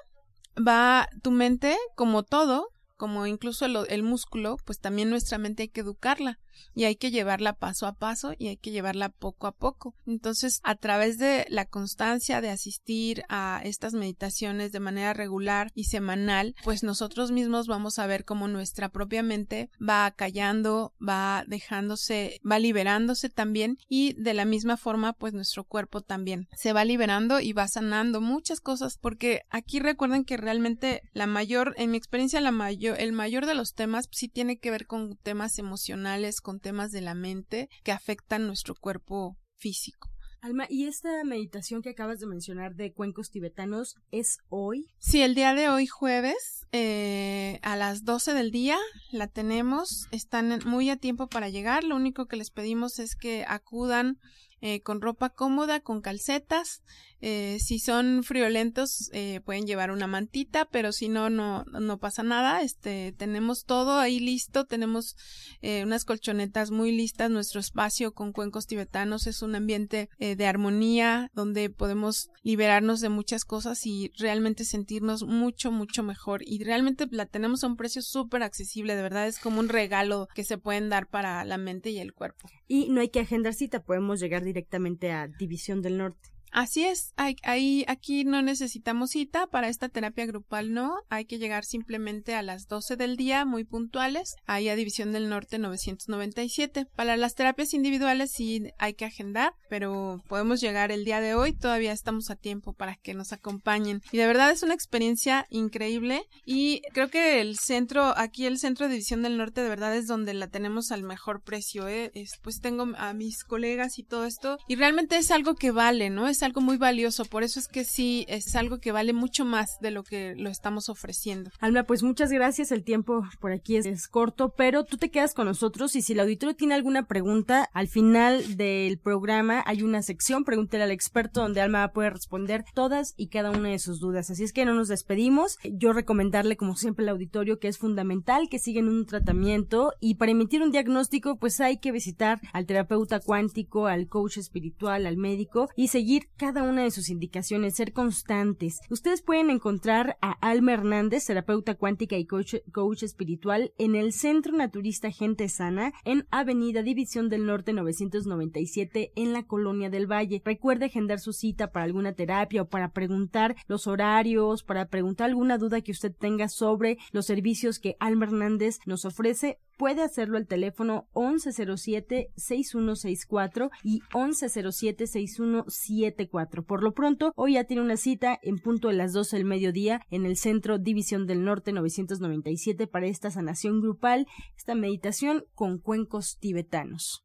va 0.57 1.09
tu 1.23 1.31
mente, 1.31 1.77
como 1.95 2.23
todo, 2.23 2.69
como 2.97 3.27
incluso 3.27 3.65
el, 3.65 4.03
músculo, 4.03 4.57
pues 4.65 4.81
también 4.81 5.09
nuestra 5.09 5.39
mente 5.39 5.63
hay 5.63 5.69
que 5.69 5.81
educarla 5.81 6.41
y 6.75 6.85
hay 6.85 6.97
que 6.97 7.11
llevarla 7.11 7.55
paso 7.55 7.87
a 7.87 7.95
paso 7.95 8.35
y 8.39 8.49
hay 8.49 8.57
que 8.57 8.71
llevarla 8.71 9.09
poco 9.09 9.47
a 9.47 9.53
poco. 9.53 9.95
Entonces, 10.07 10.61
a 10.63 10.75
través 10.75 11.19
de 11.19 11.47
la 11.49 11.65
constancia 11.67 12.41
de 12.41 12.51
asistir 12.51 13.23
a 13.29 13.61
estas 13.65 13.95
meditaciones 13.95 14.73
de 14.73 14.81
manera 14.81 15.13
regular 15.13 15.71
y 15.75 15.85
semanal, 15.85 16.55
pues 16.65 16.83
nosotros 16.83 17.31
mismos 17.31 17.67
vamos 17.67 17.99
a 17.99 18.07
ver 18.07 18.25
cómo 18.25 18.49
nuestra 18.49 18.89
propia 18.89 19.23
mente 19.23 19.71
va 19.81 20.11
callando, 20.11 20.95
va 21.07 21.45
dejándose, 21.47 22.41
va 22.49 22.59
liberándose 22.59 23.29
también 23.29 23.79
y 23.89 24.15
de 24.15 24.35
la 24.35 24.45
misma 24.45 24.77
forma, 24.77 25.13
pues 25.13 25.35
nuestro 25.35 25.65
cuerpo 25.65 26.01
también 26.01 26.49
se 26.57 26.73
va 26.73 26.85
liberando 26.85 27.41
y 27.41 27.53
va 27.53 27.69
sanando 27.69 28.21
muchas 28.21 28.61
cosas 28.61 28.99
porque 29.01 29.43
aquí 29.51 29.81
recuerden 29.81 30.25
que 30.25 30.37
realmente 30.37 31.03
la 31.13 31.27
mayor, 31.27 31.75
en 31.77 31.91
mi 31.91 31.97
experiencia, 31.97 32.41
la 32.41 32.51
mayor, 32.51 33.01
el 33.01 33.13
mayor 33.13 33.47
de 33.47 33.55
los 33.55 33.75
temas 33.75 34.09
sí 34.11 34.29
tiene 34.29 34.59
que 34.59 34.71
ver 34.71 34.87
con 34.87 35.17
temas 35.17 35.59
emocionales, 35.59 36.41
con 36.49 36.61
temas 36.61 36.93
de 36.93 37.03
la 37.03 37.15
mente 37.15 37.69
que 37.85 37.93
afectan 37.93 38.47
nuestro 38.47 38.75
cuerpo 38.75 39.37
físico. 39.59 40.09
Alma, 40.41 40.65
¿y 40.71 40.87
esta 40.87 41.23
meditación 41.23 41.83
que 41.83 41.91
acabas 41.91 42.21
de 42.21 42.27
mencionar 42.27 42.75
de 42.75 42.95
cuencos 42.95 43.29
tibetanos 43.29 43.97
es 44.13 44.39
hoy? 44.49 44.87
Sí, 44.97 45.21
el 45.21 45.35
día 45.35 45.53
de 45.53 45.69
hoy 45.69 45.87
jueves 45.87 46.67
eh, 46.73 47.59
a 47.61 47.77
las 47.77 48.05
12 48.05 48.33
del 48.33 48.51
día 48.51 48.79
la 49.11 49.27
tenemos. 49.27 50.07
Están 50.11 50.61
muy 50.65 50.89
a 50.89 50.97
tiempo 50.97 51.29
para 51.29 51.51
llegar. 51.51 51.85
Lo 51.85 51.97
único 51.97 52.25
que 52.25 52.37
les 52.37 52.51
pedimos 52.51 52.99
es 52.99 53.15
que 53.15 53.45
acudan 53.47 54.19
eh, 54.63 54.81
con 54.81 55.03
ropa 55.03 55.29
cómoda, 55.29 55.81
con 55.81 56.01
calcetas. 56.01 56.83
Eh, 57.21 57.59
si 57.61 57.79
son 57.79 58.23
friolentos, 58.23 59.11
eh, 59.13 59.41
pueden 59.45 59.67
llevar 59.67 59.91
una 59.91 60.07
mantita, 60.07 60.67
pero 60.67 60.93
si 60.93 61.09
no, 61.09 61.31
no, 61.31 61.65
no 61.65 61.99
pasa 61.99 62.23
nada. 62.23 62.63
Este, 62.63 63.13
tenemos 63.13 63.65
todo 63.65 63.99
ahí 63.99 64.21
listo. 64.21 64.65
Tenemos 64.67 65.17
eh, 65.61 65.83
unas 65.85 66.05
colchonetas 66.05 66.71
muy 66.71 66.93
listas. 66.93 67.31
Nuestro 67.31 67.61
espacio 67.61 68.13
con 68.13 68.33
cuencos 68.33 68.67
tibetanos 68.67 69.27
es 69.27 69.43
un 69.43 69.55
ambiente 69.55 70.09
eh, 70.19 70.37
de 70.37 70.47
armonía 70.47 71.31
donde 71.35 71.71
podemos 71.71 72.31
liberarnos 72.43 73.01
de 73.01 73.09
muchas 73.09 73.45
cosas 73.45 73.85
y 73.87 74.13
realmente 74.19 74.65
sentirnos 74.65 75.25
mucho, 75.25 75.71
mucho 75.73 76.03
mejor. 76.03 76.43
Y 76.45 76.63
realmente 76.65 77.07
la 77.11 77.27
tenemos 77.27 77.65
a 77.65 77.67
un 77.67 77.77
precio 77.77 78.03
súper 78.03 78.43
accesible. 78.43 78.95
De 78.95 79.03
verdad 79.03 79.27
es 79.27 79.39
como 79.39 79.61
un 79.61 79.69
regalo 79.69 80.29
que 80.35 80.45
se 80.45 80.59
pueden 80.59 80.89
dar 80.89 81.09
para 81.09 81.45
la 81.45 81.59
mente 81.59 81.91
y 81.91 81.99
el 81.99 82.13
cuerpo. 82.13 82.49
Y 82.67 82.89
no 82.91 83.01
hay 83.01 83.09
que 83.09 83.21
agendar 83.21 83.55
cita, 83.55 83.83
podemos 83.83 84.21
llegar 84.21 84.45
directamente 84.45 85.11
a 85.11 85.29
División 85.29 85.83
del 85.83 85.99
Norte. 85.99 86.38
Así 86.53 86.85
es, 86.85 87.13
hay, 87.17 87.85
aquí 87.87 88.25
no 88.25 88.43
necesitamos 88.43 89.11
cita 89.11 89.47
para 89.47 89.69
esta 89.69 89.89
terapia 89.89 90.27
grupal, 90.27 90.73
no, 90.73 90.97
hay 91.09 91.25
que 91.25 91.39
llegar 91.39 91.65
simplemente 91.65 92.35
a 92.35 92.43
las 92.43 92.67
12 92.67 92.97
del 92.97 93.17
día, 93.17 93.45
muy 93.45 93.65
puntuales, 93.65 94.35
ahí 94.47 94.69
a 94.69 94.77
División 94.77 95.13
del 95.13 95.29
Norte 95.29 95.59
997. 95.59 96.87
Para 96.95 97.17
las 97.17 97.35
terapias 97.35 97.75
individuales 97.75 98.33
sí 98.33 98.71
hay 98.79 98.95
que 98.95 99.05
agendar, 99.05 99.53
pero 99.69 100.23
podemos 100.29 100.61
llegar 100.61 100.91
el 100.91 101.05
día 101.05 101.21
de 101.21 101.35
hoy, 101.35 101.53
todavía 101.53 101.93
estamos 101.93 102.31
a 102.31 102.37
tiempo 102.37 102.73
para 102.73 102.97
que 102.97 103.15
nos 103.15 103.33
acompañen. 103.33 104.03
Y 104.13 104.19
de 104.19 104.27
verdad 104.27 104.51
es 104.51 104.63
una 104.63 104.75
experiencia 104.75 105.47
increíble 105.51 106.23
y 106.45 106.83
creo 106.93 107.09
que 107.09 107.41
el 107.41 107.59
centro, 107.59 108.17
aquí 108.17 108.47
el 108.47 108.59
centro 108.59 108.87
de 108.87 108.93
División 108.93 109.23
del 109.23 109.37
Norte 109.37 109.63
de 109.63 109.69
verdad 109.69 109.95
es 109.97 110.07
donde 110.07 110.35
la 110.35 110.49
tenemos 110.49 110.93
al 110.93 111.03
mejor 111.03 111.43
precio, 111.43 111.89
¿eh? 111.89 112.13
pues 112.43 112.61
tengo 112.61 112.89
a 112.97 113.13
mis 113.13 113.45
colegas 113.45 113.99
y 113.99 114.05
todo 114.05 114.25
esto 114.25 114.59
y 114.67 114.77
realmente 114.77 115.17
es 115.17 115.31
algo 115.31 115.55
que 115.55 115.71
vale, 115.71 116.11
¿no? 116.11 116.29
Es 116.39 116.45
algo 116.45 116.61
muy 116.61 116.77
valioso, 116.77 117.25
por 117.25 117.43
eso 117.43 117.59
es 117.59 117.67
que 117.67 117.83
sí, 117.83 118.25
es 118.29 118.55
algo 118.55 118.79
que 118.79 118.93
vale 118.93 119.13
mucho 119.13 119.45
más 119.45 119.81
de 119.81 119.91
lo 119.91 120.05
que 120.05 120.37
lo 120.37 120.51
estamos 120.51 120.89
ofreciendo. 120.89 121.51
Alma, 121.59 121.83
pues 121.83 122.05
muchas 122.05 122.31
gracias, 122.31 122.71
el 122.71 122.85
tiempo 122.85 123.25
por 123.41 123.51
aquí 123.51 123.77
es, 123.77 124.07
corto, 124.07 124.55
pero 124.57 124.85
tú 124.85 124.99
te 124.99 125.11
quedas 125.11 125.35
con 125.35 125.47
nosotros 125.47 125.97
y 125.97 126.03
si 126.03 126.13
el 126.13 126.21
auditorio 126.21 126.55
tiene 126.55 126.77
alguna 126.77 127.09
pregunta, 127.09 127.69
al 127.73 127.89
final 127.89 128.57
del 128.57 129.01
programa 129.01 129.65
hay 129.67 129.83
una 129.83 130.01
sección, 130.01 130.45
pregúntele 130.45 130.85
al 130.85 130.93
experto 130.93 131.41
donde 131.41 131.61
Alma 131.61 131.79
va 131.79 131.85
a 131.87 131.93
poder 131.93 132.13
responder 132.13 132.65
todas 132.73 133.15
y 133.17 133.31
cada 133.31 133.51
una 133.51 133.71
de 133.71 133.81
sus 133.81 133.99
dudas. 133.99 134.31
Así 134.31 134.45
es 134.45 134.53
que 134.53 134.65
no 134.65 134.75
nos 134.75 134.87
despedimos. 134.87 135.59
Yo 135.65 135.93
recomendarle, 135.93 136.57
como 136.57 136.77
siempre, 136.77 137.05
al 137.05 137.09
auditorio 137.09 137.59
que 137.59 137.67
es 137.67 137.79
fundamental 137.79 138.49
que 138.49 138.61
sigan 138.61 138.87
un 138.87 139.07
tratamiento 139.07 139.93
y 139.99 140.15
para 140.15 140.31
emitir 140.31 140.63
un 140.63 140.71
diagnóstico, 140.71 141.37
pues 141.37 141.61
hay 141.61 141.79
que 141.79 141.91
visitar 141.91 142.41
al 142.53 142.67
terapeuta 142.67 143.19
cuántico, 143.19 143.89
al 143.89 144.07
coach 144.07 144.37
espiritual, 144.37 145.05
al 145.05 145.17
médico 145.17 145.69
y 145.75 145.89
seguir 145.89 146.28
cada 146.37 146.63
una 146.63 146.83
de 146.83 146.91
sus 146.91 147.11
indicaciones, 147.11 147.75
ser 147.75 147.93
constantes. 147.93 148.81
Ustedes 148.91 149.23
pueden 149.23 149.51
encontrar 149.51 150.17
a 150.21 150.33
Alma 150.33 150.75
Hernández, 150.75 151.27
terapeuta 151.27 151.75
cuántica 151.75 152.17
y 152.17 152.27
coach, 152.27 153.03
espiritual, 153.03 153.73
en 153.79 153.95
el 153.95 154.13
Centro 154.13 154.57
Naturista 154.57 155.11
Gente 155.11 155.49
Sana, 155.49 155.93
en 156.05 156.27
Avenida 156.31 156.83
División 156.83 157.29
del 157.29 157.47
Norte 157.47 157.73
997, 157.73 159.13
en 159.17 159.33
la 159.33 159.45
Colonia 159.45 159.91
del 159.91 160.11
Valle. 160.11 160.43
Recuerde 160.45 160.87
agendar 160.87 161.21
su 161.21 161.33
cita 161.33 161.73
para 161.73 161.85
alguna 161.85 162.13
terapia 162.13 162.63
o 162.63 162.69
para 162.69 162.93
preguntar 162.93 163.57
los 163.67 163.87
horarios, 163.87 164.63
para 164.63 164.89
preguntar 164.89 165.29
alguna 165.29 165.59
duda 165.59 165.81
que 165.81 165.93
usted 165.93 166.15
tenga 166.15 166.49
sobre 166.49 166.99
los 167.13 167.27
servicios 167.27 167.79
que 167.79 167.97
Alma 168.01 168.27
Hernández 168.27 168.79
nos 168.87 169.05
ofrece 169.05 169.59
puede 169.79 170.03
hacerlo 170.03 170.37
al 170.37 170.47
teléfono 170.47 171.09
1107-6164 171.15 173.71
y 173.83 174.03
1107-6174. 174.13 176.67
Por 176.67 176.83
lo 176.83 176.93
pronto, 176.93 177.33
hoy 177.37 177.55
ya 177.55 177.65
tiene 177.65 177.81
una 177.83 177.97
cita 177.97 178.39
en 178.43 178.59
punto 178.59 178.89
de 178.89 178.95
las 178.95 179.15
12 179.15 179.37
del 179.37 179.47
mediodía 179.47 180.03
en 180.11 180.27
el 180.27 180.37
Centro 180.37 180.77
División 180.79 181.27
del 181.27 181.45
Norte 181.45 181.73
997 181.73 182.87
para 182.87 183.07
esta 183.07 183.31
sanación 183.31 183.81
grupal, 183.81 184.27
esta 184.57 184.75
meditación 184.75 185.47
con 185.55 185.79
cuencos 185.79 186.37
tibetanos. 186.39 187.25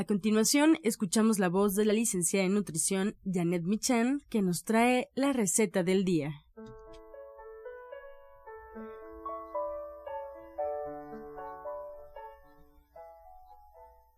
A 0.00 0.04
continuación, 0.04 0.76
escuchamos 0.84 1.40
la 1.40 1.48
voz 1.48 1.74
de 1.74 1.84
la 1.84 1.92
licenciada 1.92 2.46
en 2.46 2.54
nutrición 2.54 3.14
Janet 3.24 3.64
Michan, 3.64 4.20
que 4.30 4.42
nos 4.42 4.62
trae 4.64 5.08
la 5.16 5.32
receta 5.32 5.82
del 5.82 6.04
día. 6.04 6.30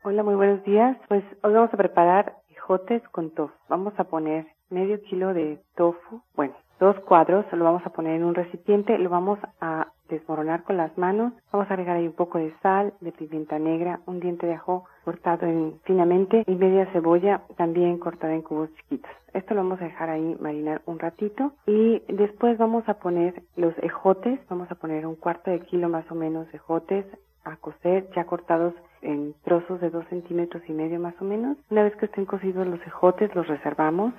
Hola, 0.03 0.23
muy 0.23 0.35
buenos 0.35 0.63
días. 0.65 0.99
Pues 1.09 1.25
hoy 1.43 1.55
vamos 1.55 1.73
a 1.73 1.79
preparar 1.79 2.37
ejotes 2.51 3.03
con 3.09 3.31
tofu. 3.31 3.55
Vamos 3.71 3.95
a 3.97 4.05
poner 4.05 4.49
medio 4.69 5.01
kilo 5.05 5.33
de 5.33 5.63
tofu, 5.77 6.23
bueno, 6.37 6.55
dos 6.79 6.97
cuadros, 7.07 7.47
lo 7.53 7.65
vamos 7.65 7.87
a 7.87 7.91
poner 7.91 8.17
en 8.17 8.25
un 8.25 8.35
recipiente, 8.35 8.99
lo 8.99 9.09
vamos 9.09 9.39
a 9.63 9.91
desmoronar 10.11 10.65
con 10.65 10.77
las 10.77 10.97
manos, 10.99 11.33
vamos 11.53 11.71
a 11.71 11.75
agregar 11.75 11.97
ahí 11.97 12.07
un 12.07 12.13
poco 12.13 12.39
de 12.39 12.53
sal, 12.63 12.93
de 13.01 13.13
pimienta 13.13 13.59
negra, 13.59 14.01
un 14.07 14.21
diente 14.21 14.47
de 14.47 14.55
ajo 14.55 14.85
cortado 15.05 15.47
en, 15.47 15.81
finamente 15.85 16.45
y 16.47 16.55
media 16.55 16.87
cebolla 16.93 17.43
también 17.57 17.99
cortada 17.99 18.35
en 18.35 18.43
cubos 18.43 18.69
chiquitos. 18.75 19.11
Esto 19.33 19.55
lo 19.55 19.63
vamos 19.63 19.81
a 19.81 19.85
dejar 19.85 20.11
ahí 20.11 20.37
marinar 20.41 20.83
un 20.87 20.99
ratito 20.99 21.53
y 21.67 22.01
después 22.09 22.59
vamos 22.59 22.89
a 22.89 22.95
poner 22.95 23.43
los 23.57 23.75
ejotes, 23.79 24.41
vamos 24.49 24.71
a 24.71 24.75
poner 24.75 25.07
un 25.07 25.15
cuarto 25.15 25.51
de 25.51 25.61
kilo 25.61 25.89
más 25.89 26.11
o 26.11 26.15
menos 26.15 26.51
de 26.51 26.57
ejotes 26.59 27.07
a 27.45 27.57
cocer 27.57 28.09
ya 28.15 28.25
cortados 28.25 28.75
en 29.03 29.35
trozos 29.45 29.81
de 29.81 29.91
dos 29.91 30.05
centímetros 30.09 30.63
y 30.69 30.73
medio 30.73 31.01
más 31.01 31.15
o 31.21 31.25
menos. 31.25 31.57
Una 31.71 31.85
vez 31.85 31.97
que 31.97 32.07
estén 32.07 32.27
cocidos 32.27 32.67
los 32.67 32.81
ejotes 32.87 33.35
los 33.35 33.47
reservamos. 33.47 34.13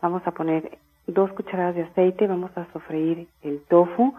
Vamos 0.00 0.22
a 0.26 0.30
poner 0.30 0.78
dos 1.06 1.32
cucharadas 1.32 1.74
de 1.74 1.82
aceite, 1.82 2.26
vamos 2.26 2.50
a 2.56 2.66
sofreír 2.72 3.28
el 3.42 3.60
tofu. 3.62 4.14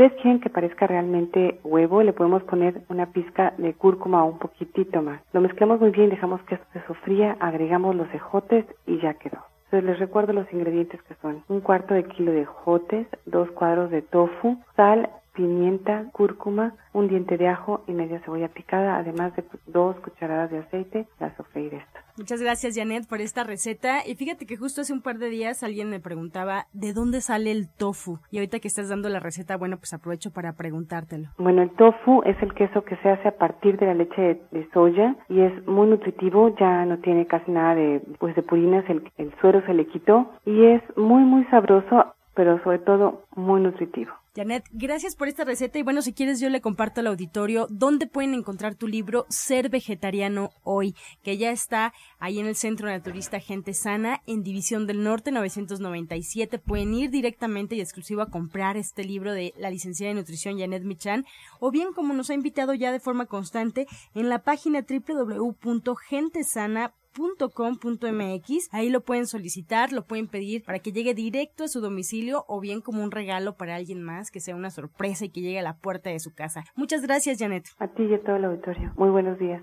Ustedes 0.00 0.22
quieren 0.22 0.40
que 0.40 0.48
parezca 0.48 0.86
realmente 0.86 1.60
huevo, 1.62 2.02
le 2.02 2.14
podemos 2.14 2.42
poner 2.44 2.80
una 2.88 3.12
pizca 3.12 3.52
de 3.58 3.74
cúrcuma 3.74 4.24
o 4.24 4.28
un 4.28 4.38
poquitito 4.38 5.02
más. 5.02 5.20
Lo 5.34 5.42
mezclamos 5.42 5.78
muy 5.78 5.90
bien, 5.90 6.08
dejamos 6.08 6.40
que 6.44 6.54
esto 6.54 6.66
se 6.72 6.80
sofría, 6.86 7.36
agregamos 7.38 7.94
los 7.94 8.08
ejotes 8.14 8.64
y 8.86 8.98
ya 9.00 9.12
quedó. 9.12 9.36
Entonces 9.66 9.84
les 9.84 9.98
recuerdo 9.98 10.32
los 10.32 10.50
ingredientes 10.54 11.02
que 11.02 11.16
son 11.16 11.44
un 11.48 11.60
cuarto 11.60 11.92
de 11.92 12.04
kilo 12.04 12.32
de 12.32 12.40
ejotes, 12.40 13.08
dos 13.26 13.50
cuadros 13.50 13.90
de 13.90 14.00
tofu, 14.00 14.56
sal, 14.74 15.10
pimienta, 15.40 16.04
cúrcuma, 16.12 16.74
un 16.92 17.08
diente 17.08 17.38
de 17.38 17.48
ajo 17.48 17.82
y 17.86 17.92
media 17.92 18.20
cebolla 18.20 18.48
picada, 18.48 18.98
además 18.98 19.34
de 19.36 19.44
dos 19.66 19.96
cucharadas 20.00 20.50
de 20.50 20.58
aceite 20.58 21.06
para 21.18 21.34
sofreír 21.36 21.72
esto. 21.72 22.00
Muchas 22.18 22.42
gracias 22.42 22.76
Janet 22.76 23.08
por 23.08 23.22
esta 23.22 23.42
receta 23.42 24.06
y 24.06 24.16
fíjate 24.16 24.44
que 24.44 24.58
justo 24.58 24.82
hace 24.82 24.92
un 24.92 25.00
par 25.00 25.16
de 25.16 25.30
días 25.30 25.62
alguien 25.62 25.88
me 25.88 25.98
preguntaba 25.98 26.66
de 26.74 26.92
dónde 26.92 27.22
sale 27.22 27.52
el 27.52 27.68
tofu 27.74 28.18
y 28.30 28.36
ahorita 28.36 28.58
que 28.58 28.68
estás 28.68 28.90
dando 28.90 29.08
la 29.08 29.18
receta, 29.18 29.56
bueno, 29.56 29.78
pues 29.78 29.94
aprovecho 29.94 30.30
para 30.30 30.52
preguntártelo. 30.52 31.28
Bueno, 31.38 31.62
el 31.62 31.70
tofu 31.70 32.22
es 32.26 32.36
el 32.42 32.52
queso 32.52 32.84
que 32.84 32.96
se 32.96 33.08
hace 33.08 33.28
a 33.28 33.38
partir 33.38 33.78
de 33.78 33.86
la 33.86 33.94
leche 33.94 34.42
de, 34.50 34.68
soya 34.74 35.16
y 35.30 35.40
es 35.40 35.66
muy 35.66 35.88
nutritivo, 35.88 36.54
ya 36.58 36.84
no 36.84 36.98
tiene 36.98 37.26
casi 37.26 37.50
nada 37.50 37.74
de 37.74 38.02
pues 38.18 38.36
de 38.36 38.42
purinas, 38.42 38.84
el, 38.90 39.10
el 39.16 39.32
suero 39.40 39.64
se 39.64 39.72
le 39.72 39.86
quitó 39.86 40.30
y 40.44 40.66
es 40.66 40.82
muy 40.98 41.22
muy 41.22 41.44
sabroso, 41.46 42.14
pero 42.34 42.62
sobre 42.62 42.80
todo 42.80 43.22
muy 43.34 43.62
nutritivo. 43.62 44.19
Janet, 44.34 44.64
gracias 44.70 45.14
por 45.16 45.26
esta 45.26 45.44
receta 45.44 45.80
y 45.80 45.82
bueno, 45.82 46.02
si 46.02 46.12
quieres 46.12 46.38
yo 46.38 46.48
le 46.50 46.60
comparto 46.60 47.00
al 47.00 47.08
auditorio 47.08 47.66
dónde 47.68 48.06
pueden 48.06 48.34
encontrar 48.34 48.76
tu 48.76 48.86
libro 48.86 49.26
Ser 49.28 49.70
Vegetariano 49.70 50.50
Hoy, 50.62 50.94
que 51.24 51.36
ya 51.36 51.50
está 51.50 51.92
ahí 52.20 52.38
en 52.38 52.46
el 52.46 52.54
Centro 52.54 52.86
Naturista 52.86 53.40
Gente 53.40 53.74
Sana 53.74 54.22
en 54.26 54.44
División 54.44 54.86
del 54.86 55.02
Norte 55.02 55.32
997. 55.32 56.60
Pueden 56.60 56.94
ir 56.94 57.10
directamente 57.10 57.74
y 57.74 57.80
exclusivo 57.80 58.22
a 58.22 58.30
comprar 58.30 58.76
este 58.76 59.02
libro 59.02 59.32
de 59.32 59.52
la 59.56 59.68
licenciada 59.68 60.14
de 60.14 60.20
nutrición 60.20 60.60
Janet 60.60 60.84
Michan 60.84 61.26
o 61.58 61.72
bien 61.72 61.92
como 61.92 62.14
nos 62.14 62.30
ha 62.30 62.34
invitado 62.34 62.72
ya 62.74 62.92
de 62.92 63.00
forma 63.00 63.26
constante 63.26 63.88
en 64.14 64.28
la 64.28 64.44
página 64.44 64.86
www.gentesana.com 64.88 66.99
.com.mx. 67.14 68.68
Ahí 68.72 68.88
lo 68.88 69.00
pueden 69.02 69.26
solicitar, 69.26 69.92
lo 69.92 70.04
pueden 70.04 70.28
pedir 70.28 70.64
para 70.64 70.78
que 70.78 70.92
llegue 70.92 71.14
directo 71.14 71.64
a 71.64 71.68
su 71.68 71.80
domicilio 71.80 72.44
o 72.48 72.60
bien 72.60 72.80
como 72.80 73.02
un 73.02 73.10
regalo 73.10 73.56
para 73.56 73.76
alguien 73.76 74.02
más, 74.02 74.30
que 74.30 74.40
sea 74.40 74.54
una 74.56 74.70
sorpresa 74.70 75.24
y 75.24 75.30
que 75.30 75.40
llegue 75.40 75.58
a 75.58 75.62
la 75.62 75.78
puerta 75.78 76.10
de 76.10 76.20
su 76.20 76.34
casa. 76.34 76.64
Muchas 76.76 77.02
gracias, 77.02 77.38
Janet. 77.38 77.66
A 77.78 77.88
ti 77.88 78.04
y 78.04 78.14
a 78.14 78.22
todo 78.22 78.36
el 78.36 78.44
auditorio. 78.44 78.92
Muy 78.96 79.10
buenos 79.10 79.38
días. 79.38 79.62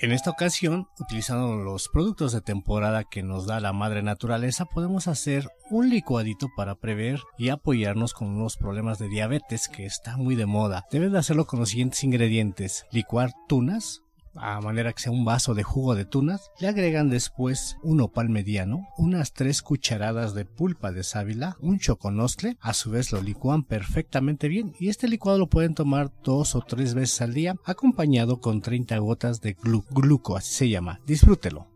En 0.00 0.10
esta 0.10 0.30
ocasión, 0.30 0.88
utilizando 0.98 1.56
los 1.56 1.88
productos 1.88 2.32
de 2.32 2.40
temporada 2.40 3.04
que 3.04 3.22
nos 3.22 3.46
da 3.46 3.60
la 3.60 3.72
madre 3.72 4.02
naturaleza, 4.02 4.64
podemos 4.64 5.06
hacer 5.06 5.48
un 5.70 5.88
licuadito 5.88 6.48
para 6.56 6.74
prever 6.74 7.20
y 7.38 7.50
apoyarnos 7.50 8.12
con 8.12 8.38
los 8.38 8.56
problemas 8.56 8.98
de 8.98 9.08
diabetes 9.08 9.68
que 9.68 9.86
está 9.86 10.16
muy 10.16 10.34
de 10.34 10.46
moda. 10.46 10.84
Debes 10.90 11.12
de 11.12 11.18
hacerlo 11.18 11.46
con 11.46 11.60
los 11.60 11.70
siguientes 11.70 12.02
ingredientes. 12.02 12.86
Licuar 12.90 13.32
tunas, 13.48 14.02
a 14.36 14.60
manera 14.60 14.92
que 14.92 15.02
sea 15.02 15.12
un 15.12 15.24
vaso 15.24 15.54
de 15.54 15.62
jugo 15.62 15.94
de 15.94 16.04
tunas. 16.04 16.50
Le 16.60 16.68
agregan 16.68 17.08
después 17.08 17.76
un 17.82 18.00
opal 18.00 18.28
mediano, 18.28 18.88
unas 18.96 19.32
tres 19.32 19.62
cucharadas 19.62 20.34
de 20.34 20.44
pulpa 20.44 20.92
de 20.92 21.02
sábila, 21.02 21.56
un 21.60 21.78
choconostle, 21.78 22.56
a 22.60 22.74
su 22.74 22.90
vez 22.90 23.12
lo 23.12 23.22
licúan 23.22 23.62
perfectamente 23.62 24.48
bien 24.48 24.74
y 24.78 24.88
este 24.88 25.08
licuado 25.08 25.38
lo 25.38 25.48
pueden 25.48 25.74
tomar 25.74 26.12
dos 26.22 26.54
o 26.54 26.60
tres 26.60 26.94
veces 26.94 27.20
al 27.20 27.34
día 27.34 27.56
acompañado 27.64 28.40
con 28.40 28.60
30 28.60 28.96
gotas 28.98 29.40
de 29.40 29.54
glu 29.54 29.84
gluco, 29.90 30.36
así 30.36 30.54
se 30.54 30.68
llama. 30.68 31.00
Disfrútelo. 31.06 31.73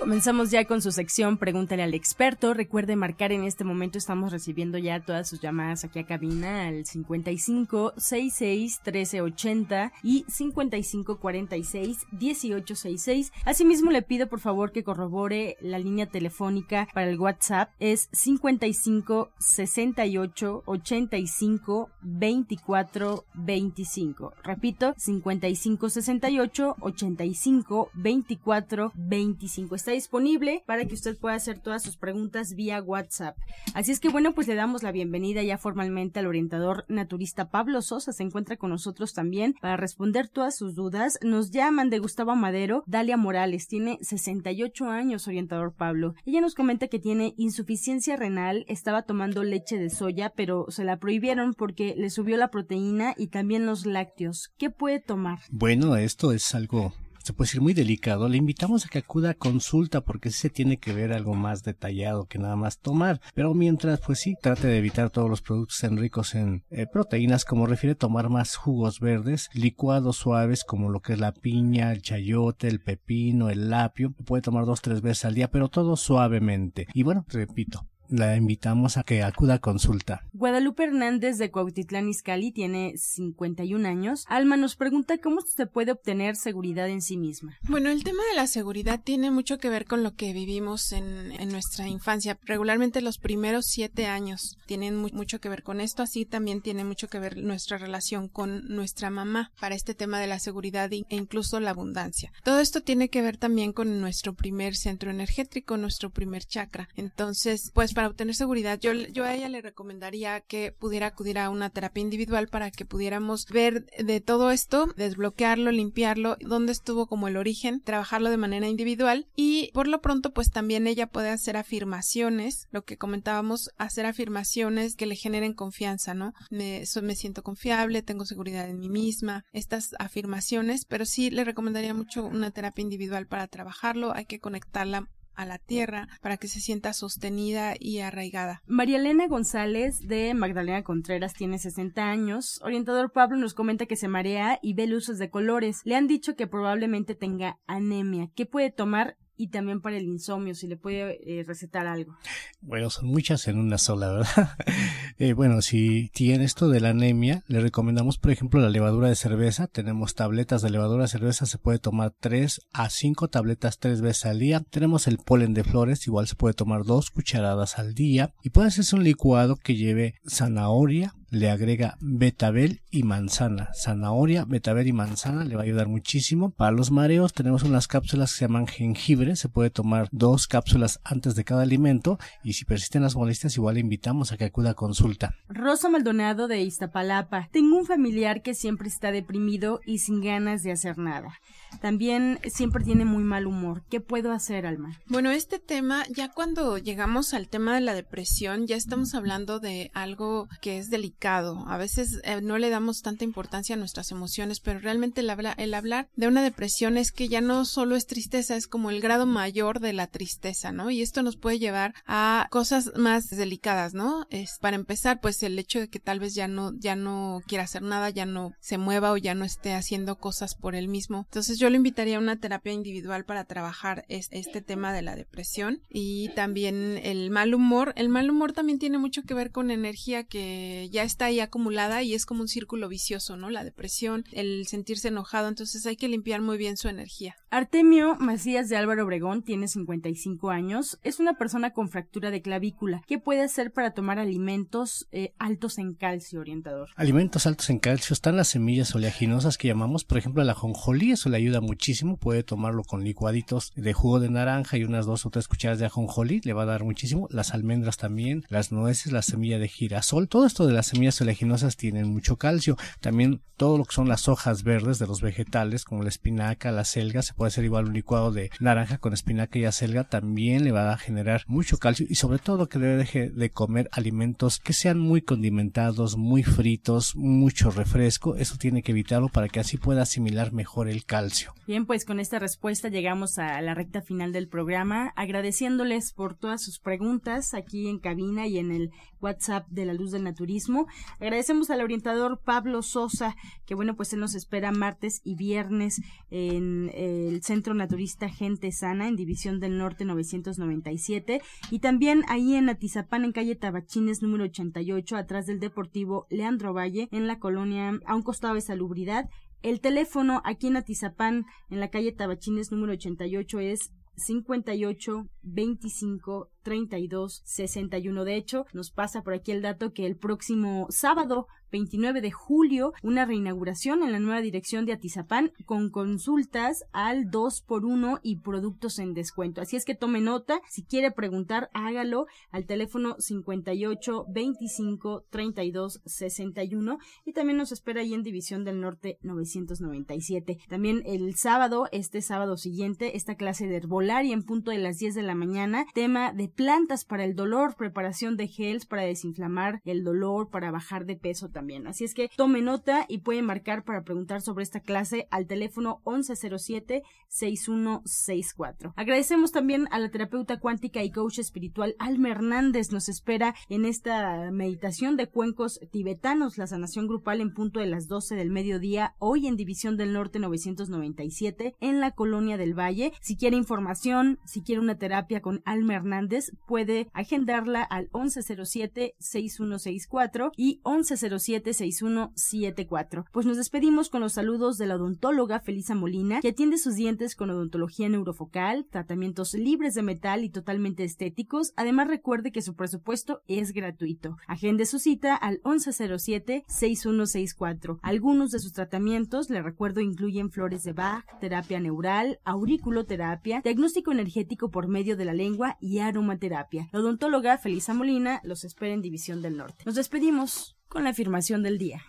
Comenzamos 0.00 0.50
ya 0.50 0.64
con 0.64 0.80
su 0.80 0.92
sección 0.92 1.36
Pregúntale 1.36 1.82
al 1.82 1.92
experto. 1.92 2.54
Recuerde 2.54 2.96
marcar 2.96 3.32
en 3.32 3.44
este 3.44 3.64
momento, 3.64 3.98
estamos 3.98 4.32
recibiendo 4.32 4.78
ya 4.78 5.00
todas 5.00 5.28
sus 5.28 5.40
llamadas 5.40 5.84
aquí 5.84 5.98
a 5.98 6.06
cabina 6.06 6.68
al 6.68 6.86
55 6.86 7.92
66 7.98 8.80
1380 8.82 9.92
y 10.02 10.24
55 10.26 11.18
46 11.18 11.98
1866. 12.12 13.30
Asimismo, 13.44 13.90
le 13.90 14.00
pido 14.00 14.26
por 14.26 14.40
favor 14.40 14.72
que 14.72 14.84
corrobore 14.84 15.58
la 15.60 15.78
línea 15.78 16.06
telefónica 16.06 16.88
para 16.94 17.10
el 17.10 17.20
WhatsApp. 17.20 17.70
Es 17.78 18.08
55 18.12 19.28
68 19.38 20.62
85 20.64 21.90
24 22.00 23.24
25. 23.34 24.32
Repito, 24.42 24.94
55 24.96 25.90
68 25.90 26.76
85 26.80 27.90
24 27.92 28.92
25. 28.94 29.74
Está 29.74 29.89
disponible 29.92 30.62
para 30.66 30.84
que 30.84 30.94
usted 30.94 31.16
pueda 31.16 31.34
hacer 31.34 31.58
todas 31.58 31.82
sus 31.82 31.96
preguntas 31.96 32.54
vía 32.54 32.82
WhatsApp. 32.82 33.36
Así 33.74 33.92
es 33.92 34.00
que 34.00 34.08
bueno, 34.08 34.34
pues 34.34 34.48
le 34.48 34.54
damos 34.54 34.82
la 34.82 34.92
bienvenida 34.92 35.42
ya 35.42 35.58
formalmente 35.58 36.20
al 36.20 36.26
orientador 36.26 36.84
naturista 36.88 37.50
Pablo 37.50 37.82
Sosa. 37.82 38.12
Se 38.12 38.22
encuentra 38.22 38.56
con 38.56 38.70
nosotros 38.70 39.12
también 39.14 39.54
para 39.60 39.76
responder 39.76 40.28
todas 40.28 40.56
sus 40.56 40.74
dudas. 40.74 41.18
Nos 41.22 41.50
llaman 41.50 41.90
de 41.90 41.98
Gustavo 41.98 42.34
Madero, 42.36 42.84
Dalia 42.86 43.16
Morales. 43.16 43.68
Tiene 43.68 43.98
68 44.02 44.86
años, 44.88 45.26
orientador 45.28 45.74
Pablo. 45.74 46.14
Ella 46.24 46.40
nos 46.40 46.54
comenta 46.54 46.88
que 46.88 46.98
tiene 46.98 47.34
insuficiencia 47.36 48.16
renal, 48.16 48.64
estaba 48.68 49.02
tomando 49.02 49.44
leche 49.44 49.78
de 49.78 49.90
soya, 49.90 50.32
pero 50.34 50.66
se 50.68 50.84
la 50.84 50.98
prohibieron 50.98 51.54
porque 51.54 51.94
le 51.96 52.10
subió 52.10 52.36
la 52.36 52.50
proteína 52.50 53.14
y 53.16 53.28
también 53.28 53.66
los 53.66 53.86
lácteos. 53.86 54.50
¿Qué 54.58 54.70
puede 54.70 55.00
tomar? 55.00 55.40
Bueno, 55.50 55.96
esto 55.96 56.32
es 56.32 56.54
algo 56.54 56.92
se 57.22 57.32
puede 57.32 57.48
decir 57.48 57.60
muy 57.60 57.74
delicado, 57.74 58.28
le 58.28 58.36
invitamos 58.36 58.86
a 58.86 58.88
que 58.88 58.98
acuda 58.98 59.30
a 59.30 59.34
consulta 59.34 60.00
porque 60.02 60.30
sí 60.30 60.38
se 60.38 60.50
tiene 60.50 60.78
que 60.78 60.92
ver 60.92 61.12
algo 61.12 61.34
más 61.34 61.62
detallado 61.62 62.26
que 62.26 62.38
nada 62.38 62.56
más 62.56 62.78
tomar. 62.78 63.20
Pero 63.34 63.54
mientras, 63.54 64.00
pues 64.00 64.20
sí, 64.20 64.36
trate 64.40 64.68
de 64.68 64.78
evitar 64.78 65.10
todos 65.10 65.28
los 65.28 65.42
productos 65.42 65.80
ricos 65.90 66.34
en 66.34 66.64
eh, 66.70 66.86
proteínas, 66.86 67.44
como 67.44 67.66
refiere 67.66 67.94
tomar 67.94 68.28
más 68.28 68.56
jugos 68.56 69.00
verdes, 69.00 69.50
licuados 69.52 70.16
suaves 70.16 70.64
como 70.64 70.88
lo 70.88 71.00
que 71.00 71.14
es 71.14 71.20
la 71.20 71.32
piña, 71.32 71.92
el 71.92 72.02
chayote, 72.02 72.68
el 72.68 72.80
pepino, 72.80 73.50
el 73.50 73.70
lapio. 73.70 74.12
Puede 74.24 74.42
tomar 74.42 74.64
dos 74.64 74.80
tres 74.80 75.00
veces 75.00 75.24
al 75.24 75.34
día, 75.34 75.50
pero 75.50 75.68
todo 75.68 75.96
suavemente. 75.96 76.86
Y 76.94 77.02
bueno, 77.02 77.24
repito, 77.28 77.86
la 78.10 78.36
invitamos 78.36 78.96
a 78.96 79.02
que 79.02 79.22
acuda 79.22 79.54
a 79.54 79.58
consulta. 79.58 80.24
Guadalupe 80.32 80.84
Hernández 80.84 81.38
de 81.38 81.50
Cuautitlán 81.50 82.08
Izcalli 82.08 82.52
tiene 82.52 82.94
51 82.96 83.88
años. 83.88 84.24
Alma 84.28 84.56
nos 84.56 84.76
pregunta 84.76 85.18
cómo 85.18 85.40
se 85.42 85.66
puede 85.66 85.92
obtener 85.92 86.36
seguridad 86.36 86.88
en 86.88 87.02
sí 87.02 87.16
misma. 87.16 87.56
Bueno, 87.62 87.90
el 87.90 88.04
tema 88.04 88.22
de 88.30 88.36
la 88.36 88.46
seguridad 88.46 89.00
tiene 89.02 89.30
mucho 89.30 89.58
que 89.58 89.70
ver 89.70 89.86
con 89.86 90.02
lo 90.02 90.14
que 90.14 90.32
vivimos 90.32 90.92
en, 90.92 91.32
en 91.32 91.50
nuestra 91.50 91.88
infancia. 91.88 92.38
Regularmente 92.44 93.00
los 93.00 93.18
primeros 93.18 93.66
siete 93.66 94.06
años 94.06 94.58
tienen 94.66 94.96
mucho 94.96 95.40
que 95.40 95.48
ver 95.48 95.62
con 95.62 95.80
esto, 95.80 96.02
así 96.02 96.24
también 96.24 96.60
tiene 96.60 96.84
mucho 96.84 97.08
que 97.08 97.18
ver 97.18 97.36
nuestra 97.36 97.78
relación 97.78 98.28
con 98.28 98.66
nuestra 98.68 99.10
mamá 99.10 99.52
para 99.60 99.74
este 99.74 99.94
tema 99.94 100.20
de 100.20 100.26
la 100.26 100.38
seguridad 100.38 100.92
e 100.92 101.04
incluso 101.10 101.60
la 101.60 101.70
abundancia. 101.70 102.32
Todo 102.44 102.60
esto 102.60 102.82
tiene 102.82 103.08
que 103.08 103.22
ver 103.22 103.36
también 103.36 103.72
con 103.72 104.00
nuestro 104.00 104.34
primer 104.34 104.76
centro 104.76 105.10
energético, 105.10 105.76
nuestro 105.76 106.10
primer 106.10 106.44
chakra. 106.44 106.88
Entonces, 106.96 107.70
pues 107.74 107.94
para 108.00 108.08
obtener 108.08 108.34
seguridad, 108.34 108.80
yo, 108.80 108.94
yo 108.94 109.26
a 109.26 109.34
ella 109.34 109.50
le 109.50 109.60
recomendaría 109.60 110.40
que 110.40 110.72
pudiera 110.72 111.08
acudir 111.08 111.38
a 111.38 111.50
una 111.50 111.68
terapia 111.68 112.00
individual 112.00 112.48
para 112.48 112.70
que 112.70 112.86
pudiéramos 112.86 113.44
ver 113.44 113.84
de 114.02 114.22
todo 114.22 114.52
esto, 114.52 114.86
desbloquearlo, 114.96 115.70
limpiarlo, 115.70 116.38
dónde 116.40 116.72
estuvo 116.72 117.06
como 117.06 117.28
el 117.28 117.36
origen, 117.36 117.82
trabajarlo 117.82 118.30
de 118.30 118.38
manera 118.38 118.68
individual 118.68 119.26
y 119.36 119.70
por 119.74 119.86
lo 119.86 120.00
pronto 120.00 120.32
pues 120.32 120.50
también 120.50 120.86
ella 120.86 121.08
puede 121.08 121.28
hacer 121.28 121.58
afirmaciones, 121.58 122.68
lo 122.70 122.86
que 122.86 122.96
comentábamos, 122.96 123.68
hacer 123.76 124.06
afirmaciones 124.06 124.96
que 124.96 125.04
le 125.04 125.14
generen 125.14 125.52
confianza, 125.52 126.14
¿no? 126.14 126.32
Me, 126.48 126.84
me 127.02 127.14
siento 127.14 127.42
confiable, 127.42 128.00
tengo 128.00 128.24
seguridad 128.24 128.66
en 128.66 128.78
mí 128.78 128.88
misma, 128.88 129.44
estas 129.52 129.90
afirmaciones, 129.98 130.86
pero 130.86 131.04
sí 131.04 131.28
le 131.28 131.44
recomendaría 131.44 131.92
mucho 131.92 132.24
una 132.24 132.50
terapia 132.50 132.80
individual 132.80 133.26
para 133.26 133.46
trabajarlo, 133.46 134.14
hay 134.14 134.24
que 134.24 134.40
conectarla 134.40 135.06
a 135.40 135.46
la 135.46 135.58
tierra 135.58 136.06
para 136.20 136.36
que 136.36 136.48
se 136.48 136.60
sienta 136.60 136.92
sostenida 136.92 137.74
y 137.78 138.00
arraigada. 138.00 138.62
María 138.66 138.98
Elena 138.98 139.26
González 139.26 140.00
de 140.06 140.34
Magdalena 140.34 140.82
Contreras 140.82 141.32
tiene 141.32 141.58
60 141.58 142.02
años. 142.02 142.60
Orientador 142.62 143.10
Pablo 143.10 143.36
nos 143.38 143.54
comenta 143.54 143.86
que 143.86 143.96
se 143.96 144.08
marea 144.08 144.58
y 144.62 144.74
ve 144.74 144.86
luces 144.86 145.18
de 145.18 145.30
colores. 145.30 145.80
Le 145.84 145.96
han 145.96 146.06
dicho 146.06 146.36
que 146.36 146.46
probablemente 146.46 147.14
tenga 147.14 147.58
anemia. 147.66 148.30
¿Qué 148.36 148.44
puede 148.44 148.70
tomar 148.70 149.16
y 149.40 149.48
también 149.48 149.80
para 149.80 149.96
el 149.96 150.04
insomnio, 150.04 150.54
si 150.54 150.66
le 150.66 150.76
puede 150.76 151.18
eh, 151.24 151.42
recetar 151.44 151.86
algo. 151.86 152.14
Bueno, 152.60 152.90
son 152.90 153.06
muchas 153.06 153.48
en 153.48 153.58
una 153.58 153.78
sola, 153.78 154.12
¿verdad? 154.12 154.50
eh, 155.18 155.32
bueno, 155.32 155.62
si 155.62 156.10
tiene 156.12 156.44
esto 156.44 156.68
de 156.68 156.80
la 156.80 156.90
anemia, 156.90 157.42
le 157.46 157.60
recomendamos, 157.60 158.18
por 158.18 158.32
ejemplo, 158.32 158.60
la 158.60 158.68
levadura 158.68 159.08
de 159.08 159.14
cerveza. 159.14 159.66
Tenemos 159.66 160.14
tabletas 160.14 160.60
de 160.60 160.68
levadura 160.68 161.04
de 161.04 161.08
cerveza, 161.08 161.46
se 161.46 161.56
puede 161.56 161.78
tomar 161.78 162.12
3 162.20 162.60
a 162.74 162.90
5 162.90 163.28
tabletas 163.28 163.78
tres 163.78 164.02
veces 164.02 164.26
al 164.26 164.40
día. 164.40 164.60
Tenemos 164.60 165.06
el 165.06 165.16
polen 165.16 165.54
de 165.54 165.64
flores, 165.64 166.06
igual 166.06 166.28
se 166.28 166.36
puede 166.36 166.52
tomar 166.52 166.84
dos 166.84 167.10
cucharadas 167.10 167.78
al 167.78 167.94
día. 167.94 168.34
Y 168.42 168.50
puede 168.50 168.68
hacerse 168.68 168.94
un 168.94 169.04
licuado 169.04 169.56
que 169.56 169.74
lleve 169.74 170.16
zanahoria, 170.28 171.14
le 171.30 171.50
agrega 171.50 171.96
betabel 172.00 172.82
y 172.90 173.02
manzana. 173.04 173.70
Zanahoria, 173.74 174.44
betabel 174.44 174.88
y 174.88 174.92
manzana 174.92 175.44
le 175.44 175.54
va 175.54 175.62
a 175.62 175.64
ayudar 175.64 175.88
muchísimo. 175.88 176.50
Para 176.50 176.72
los 176.72 176.90
mareos 176.90 177.32
tenemos 177.32 177.62
unas 177.62 177.88
cápsulas 177.88 178.32
que 178.32 178.38
se 178.38 178.44
llaman 178.44 178.66
jengibre. 178.66 179.36
Se 179.36 179.48
puede 179.48 179.70
tomar 179.70 180.08
dos 180.10 180.46
cápsulas 180.46 181.00
antes 181.04 181.34
de 181.34 181.44
cada 181.44 181.62
alimento 181.62 182.18
y 182.42 182.54
si 182.54 182.64
persisten 182.64 183.02
las 183.02 183.16
molestias 183.16 183.56
igual 183.56 183.74
le 183.74 183.80
invitamos 183.80 184.32
a 184.32 184.36
que 184.36 184.44
acuda 184.44 184.70
a 184.70 184.74
consulta. 184.74 185.34
Rosa 185.48 185.88
Maldonado 185.88 186.48
de 186.48 186.60
Iztapalapa. 186.62 187.48
Tengo 187.52 187.76
un 187.76 187.86
familiar 187.86 188.42
que 188.42 188.54
siempre 188.54 188.88
está 188.88 189.12
deprimido 189.12 189.80
y 189.86 189.98
sin 189.98 190.20
ganas 190.20 190.62
de 190.62 190.72
hacer 190.72 190.98
nada. 190.98 191.38
También 191.80 192.38
siempre 192.50 192.84
tiene 192.84 193.04
muy 193.04 193.24
mal 193.24 193.46
humor. 193.46 193.82
¿Qué 193.88 194.00
puedo 194.00 194.32
hacer, 194.32 194.66
Alma? 194.66 194.98
Bueno, 195.06 195.30
este 195.30 195.58
tema, 195.58 196.04
ya 196.08 196.30
cuando 196.30 196.78
llegamos 196.78 197.34
al 197.34 197.48
tema 197.48 197.74
de 197.74 197.80
la 197.80 197.94
depresión, 197.94 198.66
ya 198.66 198.76
estamos 198.76 199.14
hablando 199.14 199.60
de 199.60 199.90
algo 199.94 200.48
que 200.60 200.78
es 200.78 200.90
delicado. 200.90 201.64
A 201.68 201.78
veces 201.78 202.20
eh, 202.24 202.40
no 202.42 202.58
le 202.58 202.70
damos 202.70 203.02
tanta 203.02 203.24
importancia 203.24 203.74
a 203.74 203.78
nuestras 203.78 204.10
emociones, 204.10 204.60
pero 204.60 204.80
realmente 204.80 205.20
el, 205.20 205.30
habla, 205.30 205.52
el 205.52 205.74
hablar 205.74 206.08
de 206.16 206.28
una 206.28 206.42
depresión 206.42 206.96
es 206.96 207.12
que 207.12 207.28
ya 207.28 207.40
no 207.40 207.64
solo 207.64 207.96
es 207.96 208.06
tristeza, 208.06 208.56
es 208.56 208.66
como 208.66 208.90
el 208.90 209.00
grado 209.00 209.26
mayor 209.26 209.80
de 209.80 209.92
la 209.92 210.06
tristeza, 210.06 210.72
¿no? 210.72 210.90
Y 210.90 211.02
esto 211.02 211.22
nos 211.22 211.36
puede 211.36 211.58
llevar 211.58 211.94
a 212.06 212.48
cosas 212.50 212.92
más 212.96 213.28
delicadas, 213.28 213.94
¿no? 213.94 214.26
Es, 214.30 214.58
para 214.60 214.76
empezar, 214.76 215.20
pues 215.20 215.42
el 215.42 215.58
hecho 215.58 215.80
de 215.80 215.88
que 215.88 216.00
tal 216.00 216.20
vez 216.20 216.34
ya 216.34 216.48
no, 216.48 216.72
ya 216.78 216.96
no 216.96 217.40
quiera 217.46 217.64
hacer 217.64 217.82
nada, 217.82 218.10
ya 218.10 218.26
no 218.26 218.52
se 218.60 218.78
mueva 218.78 219.12
o 219.12 219.16
ya 219.16 219.34
no 219.34 219.44
esté 219.44 219.74
haciendo 219.74 220.16
cosas 220.16 220.54
por 220.54 220.74
él 220.74 220.88
mismo. 220.88 221.24
Entonces 221.28 221.59
yo 221.60 221.68
le 221.68 221.76
invitaría 221.76 222.16
a 222.16 222.20
una 222.20 222.40
terapia 222.40 222.72
individual 222.72 223.26
para 223.26 223.44
trabajar 223.44 224.06
este 224.08 224.62
tema 224.62 224.94
de 224.94 225.02
la 225.02 225.14
depresión 225.14 225.82
y 225.90 226.30
también 226.30 226.98
el 227.02 227.30
mal 227.30 227.52
humor. 227.52 227.92
El 227.96 228.08
mal 228.08 228.30
humor 228.30 228.54
también 228.54 228.78
tiene 228.78 228.96
mucho 228.96 229.24
que 229.24 229.34
ver 229.34 229.50
con 229.50 229.70
energía 229.70 230.24
que 230.24 230.88
ya 230.90 231.02
está 231.02 231.26
ahí 231.26 231.38
acumulada 231.38 232.02
y 232.02 232.14
es 232.14 232.24
como 232.24 232.40
un 232.40 232.48
círculo 232.48 232.88
vicioso, 232.88 233.36
¿no? 233.36 233.50
La 233.50 233.62
depresión, 233.62 234.24
el 234.32 234.66
sentirse 234.68 235.08
enojado, 235.08 235.48
entonces 235.48 235.84
hay 235.84 235.96
que 235.96 236.08
limpiar 236.08 236.40
muy 236.40 236.56
bien 236.56 236.78
su 236.78 236.88
energía. 236.88 237.36
Artemio 237.50 238.16
Macías 238.18 238.70
de 238.70 238.78
Álvaro 238.78 239.04
Obregón 239.04 239.42
tiene 239.42 239.68
55 239.68 240.48
años, 240.50 240.98
es 241.02 241.20
una 241.20 241.34
persona 241.34 241.74
con 241.74 241.90
fractura 241.90 242.30
de 242.30 242.40
clavícula. 242.40 243.02
¿Qué 243.06 243.18
puede 243.18 243.42
hacer 243.42 243.70
para 243.70 243.90
tomar 243.90 244.18
alimentos 244.18 245.08
eh, 245.12 245.34
altos 245.38 245.76
en 245.76 245.92
calcio, 245.92 246.40
orientador? 246.40 246.88
Alimentos 246.96 247.46
altos 247.46 247.68
en 247.68 247.80
calcio 247.80 248.14
están 248.14 248.38
las 248.38 248.48
semillas 248.48 248.94
oleaginosas 248.94 249.58
que 249.58 249.68
llamamos, 249.68 250.04
por 250.04 250.16
ejemplo, 250.16 250.42
la 250.42 250.52
ajonjolí, 250.52 251.12
eso 251.12 251.28
le 251.28 251.36
ayuda 251.36 251.49
muchísimo, 251.58 252.16
puede 252.16 252.44
tomarlo 252.44 252.84
con 252.84 253.02
licuaditos 253.02 253.72
de 253.74 253.92
jugo 253.92 254.20
de 254.20 254.30
naranja 254.30 254.76
y 254.76 254.84
unas 254.84 255.06
dos 255.06 255.26
o 255.26 255.30
tres 255.30 255.48
cucharadas 255.48 255.80
de 255.80 255.86
ajonjolí, 255.86 256.40
le 256.44 256.52
va 256.52 256.62
a 256.62 256.66
dar 256.66 256.84
muchísimo, 256.84 257.26
las 257.30 257.52
almendras 257.52 257.96
también, 257.96 258.44
las 258.48 258.70
nueces, 258.70 259.10
la 259.10 259.22
semilla 259.22 259.58
de 259.58 259.66
girasol, 259.66 260.28
todo 260.28 260.46
esto 260.46 260.68
de 260.68 260.72
las 260.72 260.86
semillas 260.86 261.20
oleaginosas 261.20 261.76
tienen 261.76 262.12
mucho 262.12 262.36
calcio, 262.36 262.76
también 263.00 263.40
todo 263.56 263.76
lo 263.76 263.84
que 263.84 263.94
son 263.94 264.08
las 264.08 264.28
hojas 264.28 264.62
verdes 264.62 264.98
de 264.98 265.06
los 265.06 265.20
vegetales, 265.20 265.84
como 265.84 266.02
la 266.02 266.08
espinaca, 266.08 266.70
la 266.70 266.84
selga, 266.84 267.22
se 267.22 267.34
puede 267.34 267.48
hacer 267.48 267.64
igual 267.64 267.86
un 267.86 267.92
licuado 267.92 268.32
de 268.32 268.50
naranja 268.60 268.98
con 268.98 269.12
espinaca 269.12 269.58
y 269.58 269.64
acelga, 269.64 270.04
también 270.04 270.64
le 270.64 270.72
va 270.72 270.92
a 270.92 270.98
generar 270.98 271.42
mucho 271.46 271.78
calcio 271.78 272.06
y 272.08 272.14
sobre 272.14 272.38
todo 272.38 272.68
que 272.68 272.78
debe 272.78 272.96
deje 272.96 273.30
de 273.30 273.50
comer 273.50 273.88
alimentos 273.92 274.60
que 274.60 274.72
sean 274.72 274.98
muy 274.98 275.22
condimentados, 275.22 276.16
muy 276.16 276.42
fritos, 276.42 277.16
mucho 277.16 277.70
refresco, 277.70 278.36
eso 278.36 278.56
tiene 278.58 278.82
que 278.82 278.92
evitarlo 278.92 279.28
para 279.28 279.48
que 279.48 279.60
así 279.60 279.76
pueda 279.76 280.02
asimilar 280.02 280.52
mejor 280.52 280.88
el 280.88 281.04
calcio. 281.04 281.39
Bien, 281.66 281.86
pues 281.86 282.04
con 282.04 282.20
esta 282.20 282.38
respuesta 282.38 282.88
llegamos 282.88 283.38
a 283.38 283.60
la 283.60 283.74
recta 283.74 284.02
final 284.02 284.32
del 284.32 284.48
programa, 284.48 285.12
agradeciéndoles 285.16 286.12
por 286.12 286.34
todas 286.34 286.62
sus 286.62 286.78
preguntas 286.78 287.54
aquí 287.54 287.88
en 287.88 287.98
cabina 287.98 288.46
y 288.46 288.58
en 288.58 288.72
el 288.72 288.90
WhatsApp 289.20 289.68
de 289.68 289.84
la 289.84 289.94
Luz 289.94 290.10
del 290.10 290.24
Naturismo. 290.24 290.86
Agradecemos 291.20 291.70
al 291.70 291.82
orientador 291.82 292.40
Pablo 292.42 292.82
Sosa, 292.82 293.36
que 293.66 293.74
bueno, 293.74 293.94
pues 293.94 294.12
él 294.12 294.20
nos 294.20 294.34
espera 294.34 294.72
martes 294.72 295.20
y 295.24 295.36
viernes 295.36 296.00
en 296.30 296.90
el 296.94 297.42
Centro 297.42 297.74
Naturista 297.74 298.28
Gente 298.28 298.72
Sana, 298.72 299.08
en 299.08 299.16
División 299.16 299.60
del 299.60 299.78
Norte 299.78 300.04
997, 300.04 301.42
y 301.70 301.78
también 301.78 302.24
ahí 302.28 302.54
en 302.54 302.68
Atizapán, 302.68 303.24
en 303.24 303.32
calle 303.32 303.54
Tabachines 303.54 304.22
número 304.22 304.44
88, 304.44 305.16
atrás 305.16 305.46
del 305.46 305.60
Deportivo 305.60 306.26
Leandro 306.30 306.72
Valle, 306.72 307.08
en 307.12 307.26
la 307.26 307.38
colonia, 307.38 308.00
a 308.06 308.14
un 308.14 308.22
costado 308.22 308.54
de 308.54 308.60
Salubridad, 308.60 309.28
el 309.62 309.80
teléfono 309.80 310.40
aquí 310.44 310.68
en 310.68 310.76
Atizapán, 310.76 311.44
en 311.68 311.80
la 311.80 311.90
calle 311.90 312.12
Tabachines 312.12 312.72
número 312.72 312.92
88 312.92 313.60
es 313.60 313.92
58 314.16 315.28
25 315.42 316.50
32 316.62 317.42
61. 317.44 318.24
De 318.24 318.36
hecho, 318.36 318.66
nos 318.72 318.90
pasa 318.90 319.22
por 319.22 319.34
aquí 319.34 319.52
el 319.52 319.62
dato 319.62 319.92
que 319.92 320.06
el 320.06 320.16
próximo 320.16 320.86
sábado 320.90 321.46
29 321.70 322.20
de 322.20 322.30
julio, 322.30 322.92
una 323.02 323.24
reinauguración 323.24 324.02
en 324.02 324.12
la 324.12 324.18
nueva 324.18 324.40
dirección 324.40 324.86
de 324.86 324.92
Atizapán 324.92 325.52
con 325.64 325.90
consultas 325.90 326.84
al 326.92 327.30
2 327.30 327.62
por 327.62 327.84
1 327.84 328.20
y 328.22 328.36
productos 328.36 328.98
en 328.98 329.14
descuento. 329.14 329.60
Así 329.60 329.76
es 329.76 329.84
que 329.84 329.94
tome 329.94 330.20
nota, 330.20 330.60
si 330.68 330.84
quiere 330.84 331.10
preguntar, 331.10 331.70
hágalo 331.72 332.26
al 332.50 332.66
teléfono 332.66 333.16
58 333.18 334.26
25 334.28 335.24
32 335.30 336.00
61 336.04 336.98
y 337.24 337.32
también 337.32 337.56
nos 337.56 337.72
espera 337.72 338.00
ahí 338.00 338.14
en 338.14 338.22
División 338.22 338.64
del 338.64 338.80
Norte 338.80 339.18
997. 339.22 340.58
También 340.68 341.02
el 341.06 341.34
sábado, 341.36 341.86
este 341.92 342.22
sábado 342.22 342.56
siguiente, 342.56 343.16
esta 343.16 343.36
clase 343.36 343.66
de 343.66 343.76
herbolaria 343.76 344.34
en 344.34 344.42
punto 344.42 344.70
de 344.70 344.78
las 344.78 344.98
10 344.98 345.14
de 345.14 345.22
la 345.22 345.34
mañana, 345.34 345.86
tema 345.94 346.32
de 346.32 346.48
plantas 346.50 347.04
para 347.04 347.24
el 347.24 347.34
dolor, 347.34 347.74
preparación 347.76 348.36
de 348.36 348.48
gels 348.48 348.86
para 348.86 349.02
desinflamar 349.02 349.80
el 349.84 350.04
dolor, 350.04 350.50
para 350.50 350.70
bajar 350.70 351.06
de 351.06 351.16
peso 351.16 351.48
también. 351.48 351.86
Así 351.86 352.04
es 352.04 352.14
que 352.14 352.30
tome 352.36 352.60
nota 352.62 353.06
y 353.08 353.18
puede 353.18 353.42
marcar 353.42 353.84
para 353.84 354.02
preguntar 354.02 354.42
sobre 354.42 354.62
esta 354.62 354.80
clase 354.80 355.26
al 355.30 355.46
teléfono 355.46 356.00
1107-6164. 356.04 358.92
Agradecemos 358.96 359.52
también 359.52 359.86
a 359.90 359.98
la 359.98 360.10
terapeuta 360.10 360.58
cuántica 360.58 361.02
y 361.02 361.10
coach 361.10 361.38
espiritual 361.38 361.94
Alma 361.98 362.30
Hernández. 362.30 362.92
Nos 362.92 363.08
espera 363.08 363.54
en 363.68 363.84
esta 363.84 364.50
meditación 364.50 365.16
de 365.16 365.28
cuencos 365.28 365.80
tibetanos, 365.90 366.58
la 366.58 366.66
sanación 366.66 367.06
grupal 367.06 367.40
en 367.40 367.54
punto 367.54 367.80
de 367.80 367.86
las 367.86 368.08
12 368.08 368.36
del 368.36 368.50
mediodía, 368.50 369.14
hoy 369.18 369.46
en 369.46 369.56
División 369.56 369.96
del 369.96 370.12
Norte 370.12 370.38
997, 370.38 371.74
en 371.80 372.00
la 372.00 372.12
Colonia 372.12 372.56
del 372.56 372.78
Valle. 372.78 373.12
Si 373.20 373.36
quiere 373.36 373.56
información, 373.56 374.38
si 374.44 374.62
quiere 374.62 374.80
una 374.80 374.98
terapia 374.98 375.40
con 375.40 375.62
Alma 375.64 375.94
Hernández, 375.94 376.39
puede 376.66 377.08
agendarla 377.12 377.82
al 377.82 378.10
1107-6164 378.10 380.52
y 380.56 380.80
1107-6174. 380.82 383.26
Pues 383.32 383.46
nos 383.46 383.56
despedimos 383.56 384.10
con 384.10 384.20
los 384.20 384.34
saludos 384.34 384.78
de 384.78 384.86
la 384.86 384.94
odontóloga 384.96 385.60
Felisa 385.60 385.94
Molina, 385.94 386.40
que 386.40 386.48
atiende 386.48 386.78
sus 386.78 386.96
dientes 386.96 387.36
con 387.36 387.50
odontología 387.50 388.08
neurofocal, 388.08 388.86
tratamientos 388.90 389.54
libres 389.54 389.94
de 389.94 390.02
metal 390.02 390.42
y 390.44 390.50
totalmente 390.50 391.04
estéticos. 391.04 391.72
Además, 391.76 392.08
recuerde 392.08 392.50
que 392.52 392.62
su 392.62 392.74
presupuesto 392.74 393.42
es 393.48 393.72
gratuito. 393.72 394.36
Agende 394.46 394.86
su 394.86 394.98
cita 394.98 395.34
al 395.34 395.60
1107-6164. 395.62 397.98
Algunos 398.02 398.50
de 398.50 398.58
sus 398.58 398.72
tratamientos, 398.72 399.50
le 399.50 399.62
recuerdo, 399.62 400.00
incluyen 400.00 400.50
flores 400.50 400.82
de 400.84 400.92
Bach, 400.92 401.24
terapia 401.40 401.80
neural, 401.80 402.38
auriculoterapia, 402.44 403.60
diagnóstico 403.62 404.12
energético 404.12 404.70
por 404.70 404.88
medio 404.88 405.16
de 405.16 405.24
la 405.24 405.34
lengua 405.34 405.76
y 405.80 405.98
aromaterapia. 406.30 406.88
La 406.92 407.00
odontóloga 407.00 407.58
Felisa 407.58 407.92
Molina 407.94 408.40
los 408.44 408.62
espera 408.64 408.92
en 408.92 409.02
División 409.02 409.42
del 409.42 409.56
Norte. 409.56 409.82
Nos 409.84 409.96
despedimos 409.96 410.76
con 410.88 411.02
la 411.04 411.10
afirmación 411.10 411.62
del 411.62 411.78
día. 411.78 412.02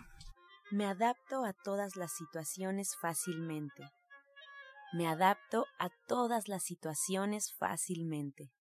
Me 0.71 0.85
adapto 0.85 1.43
a 1.43 1.53
todas 1.53 1.95
las 1.95 2.11
situaciones 2.13 2.95
fácilmente. 3.01 3.83
Me 4.93 5.07
adapto 5.07 5.65
a 5.79 5.89
todas 6.07 6.47
las 6.47 6.63
situaciones 6.63 7.53
fácilmente. 7.57 8.51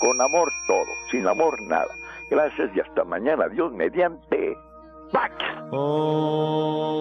Con 0.00 0.20
amor 0.20 0.50
todo, 0.66 0.86
sin 1.10 1.26
amor 1.26 1.60
nada. 1.62 1.94
Gracias 2.30 2.70
y 2.74 2.80
hasta 2.80 3.04
mañana. 3.04 3.48
Dios 3.48 3.72
mediante. 3.72 4.56
¡Pax! 5.12 5.34
Oh. 5.70 6.94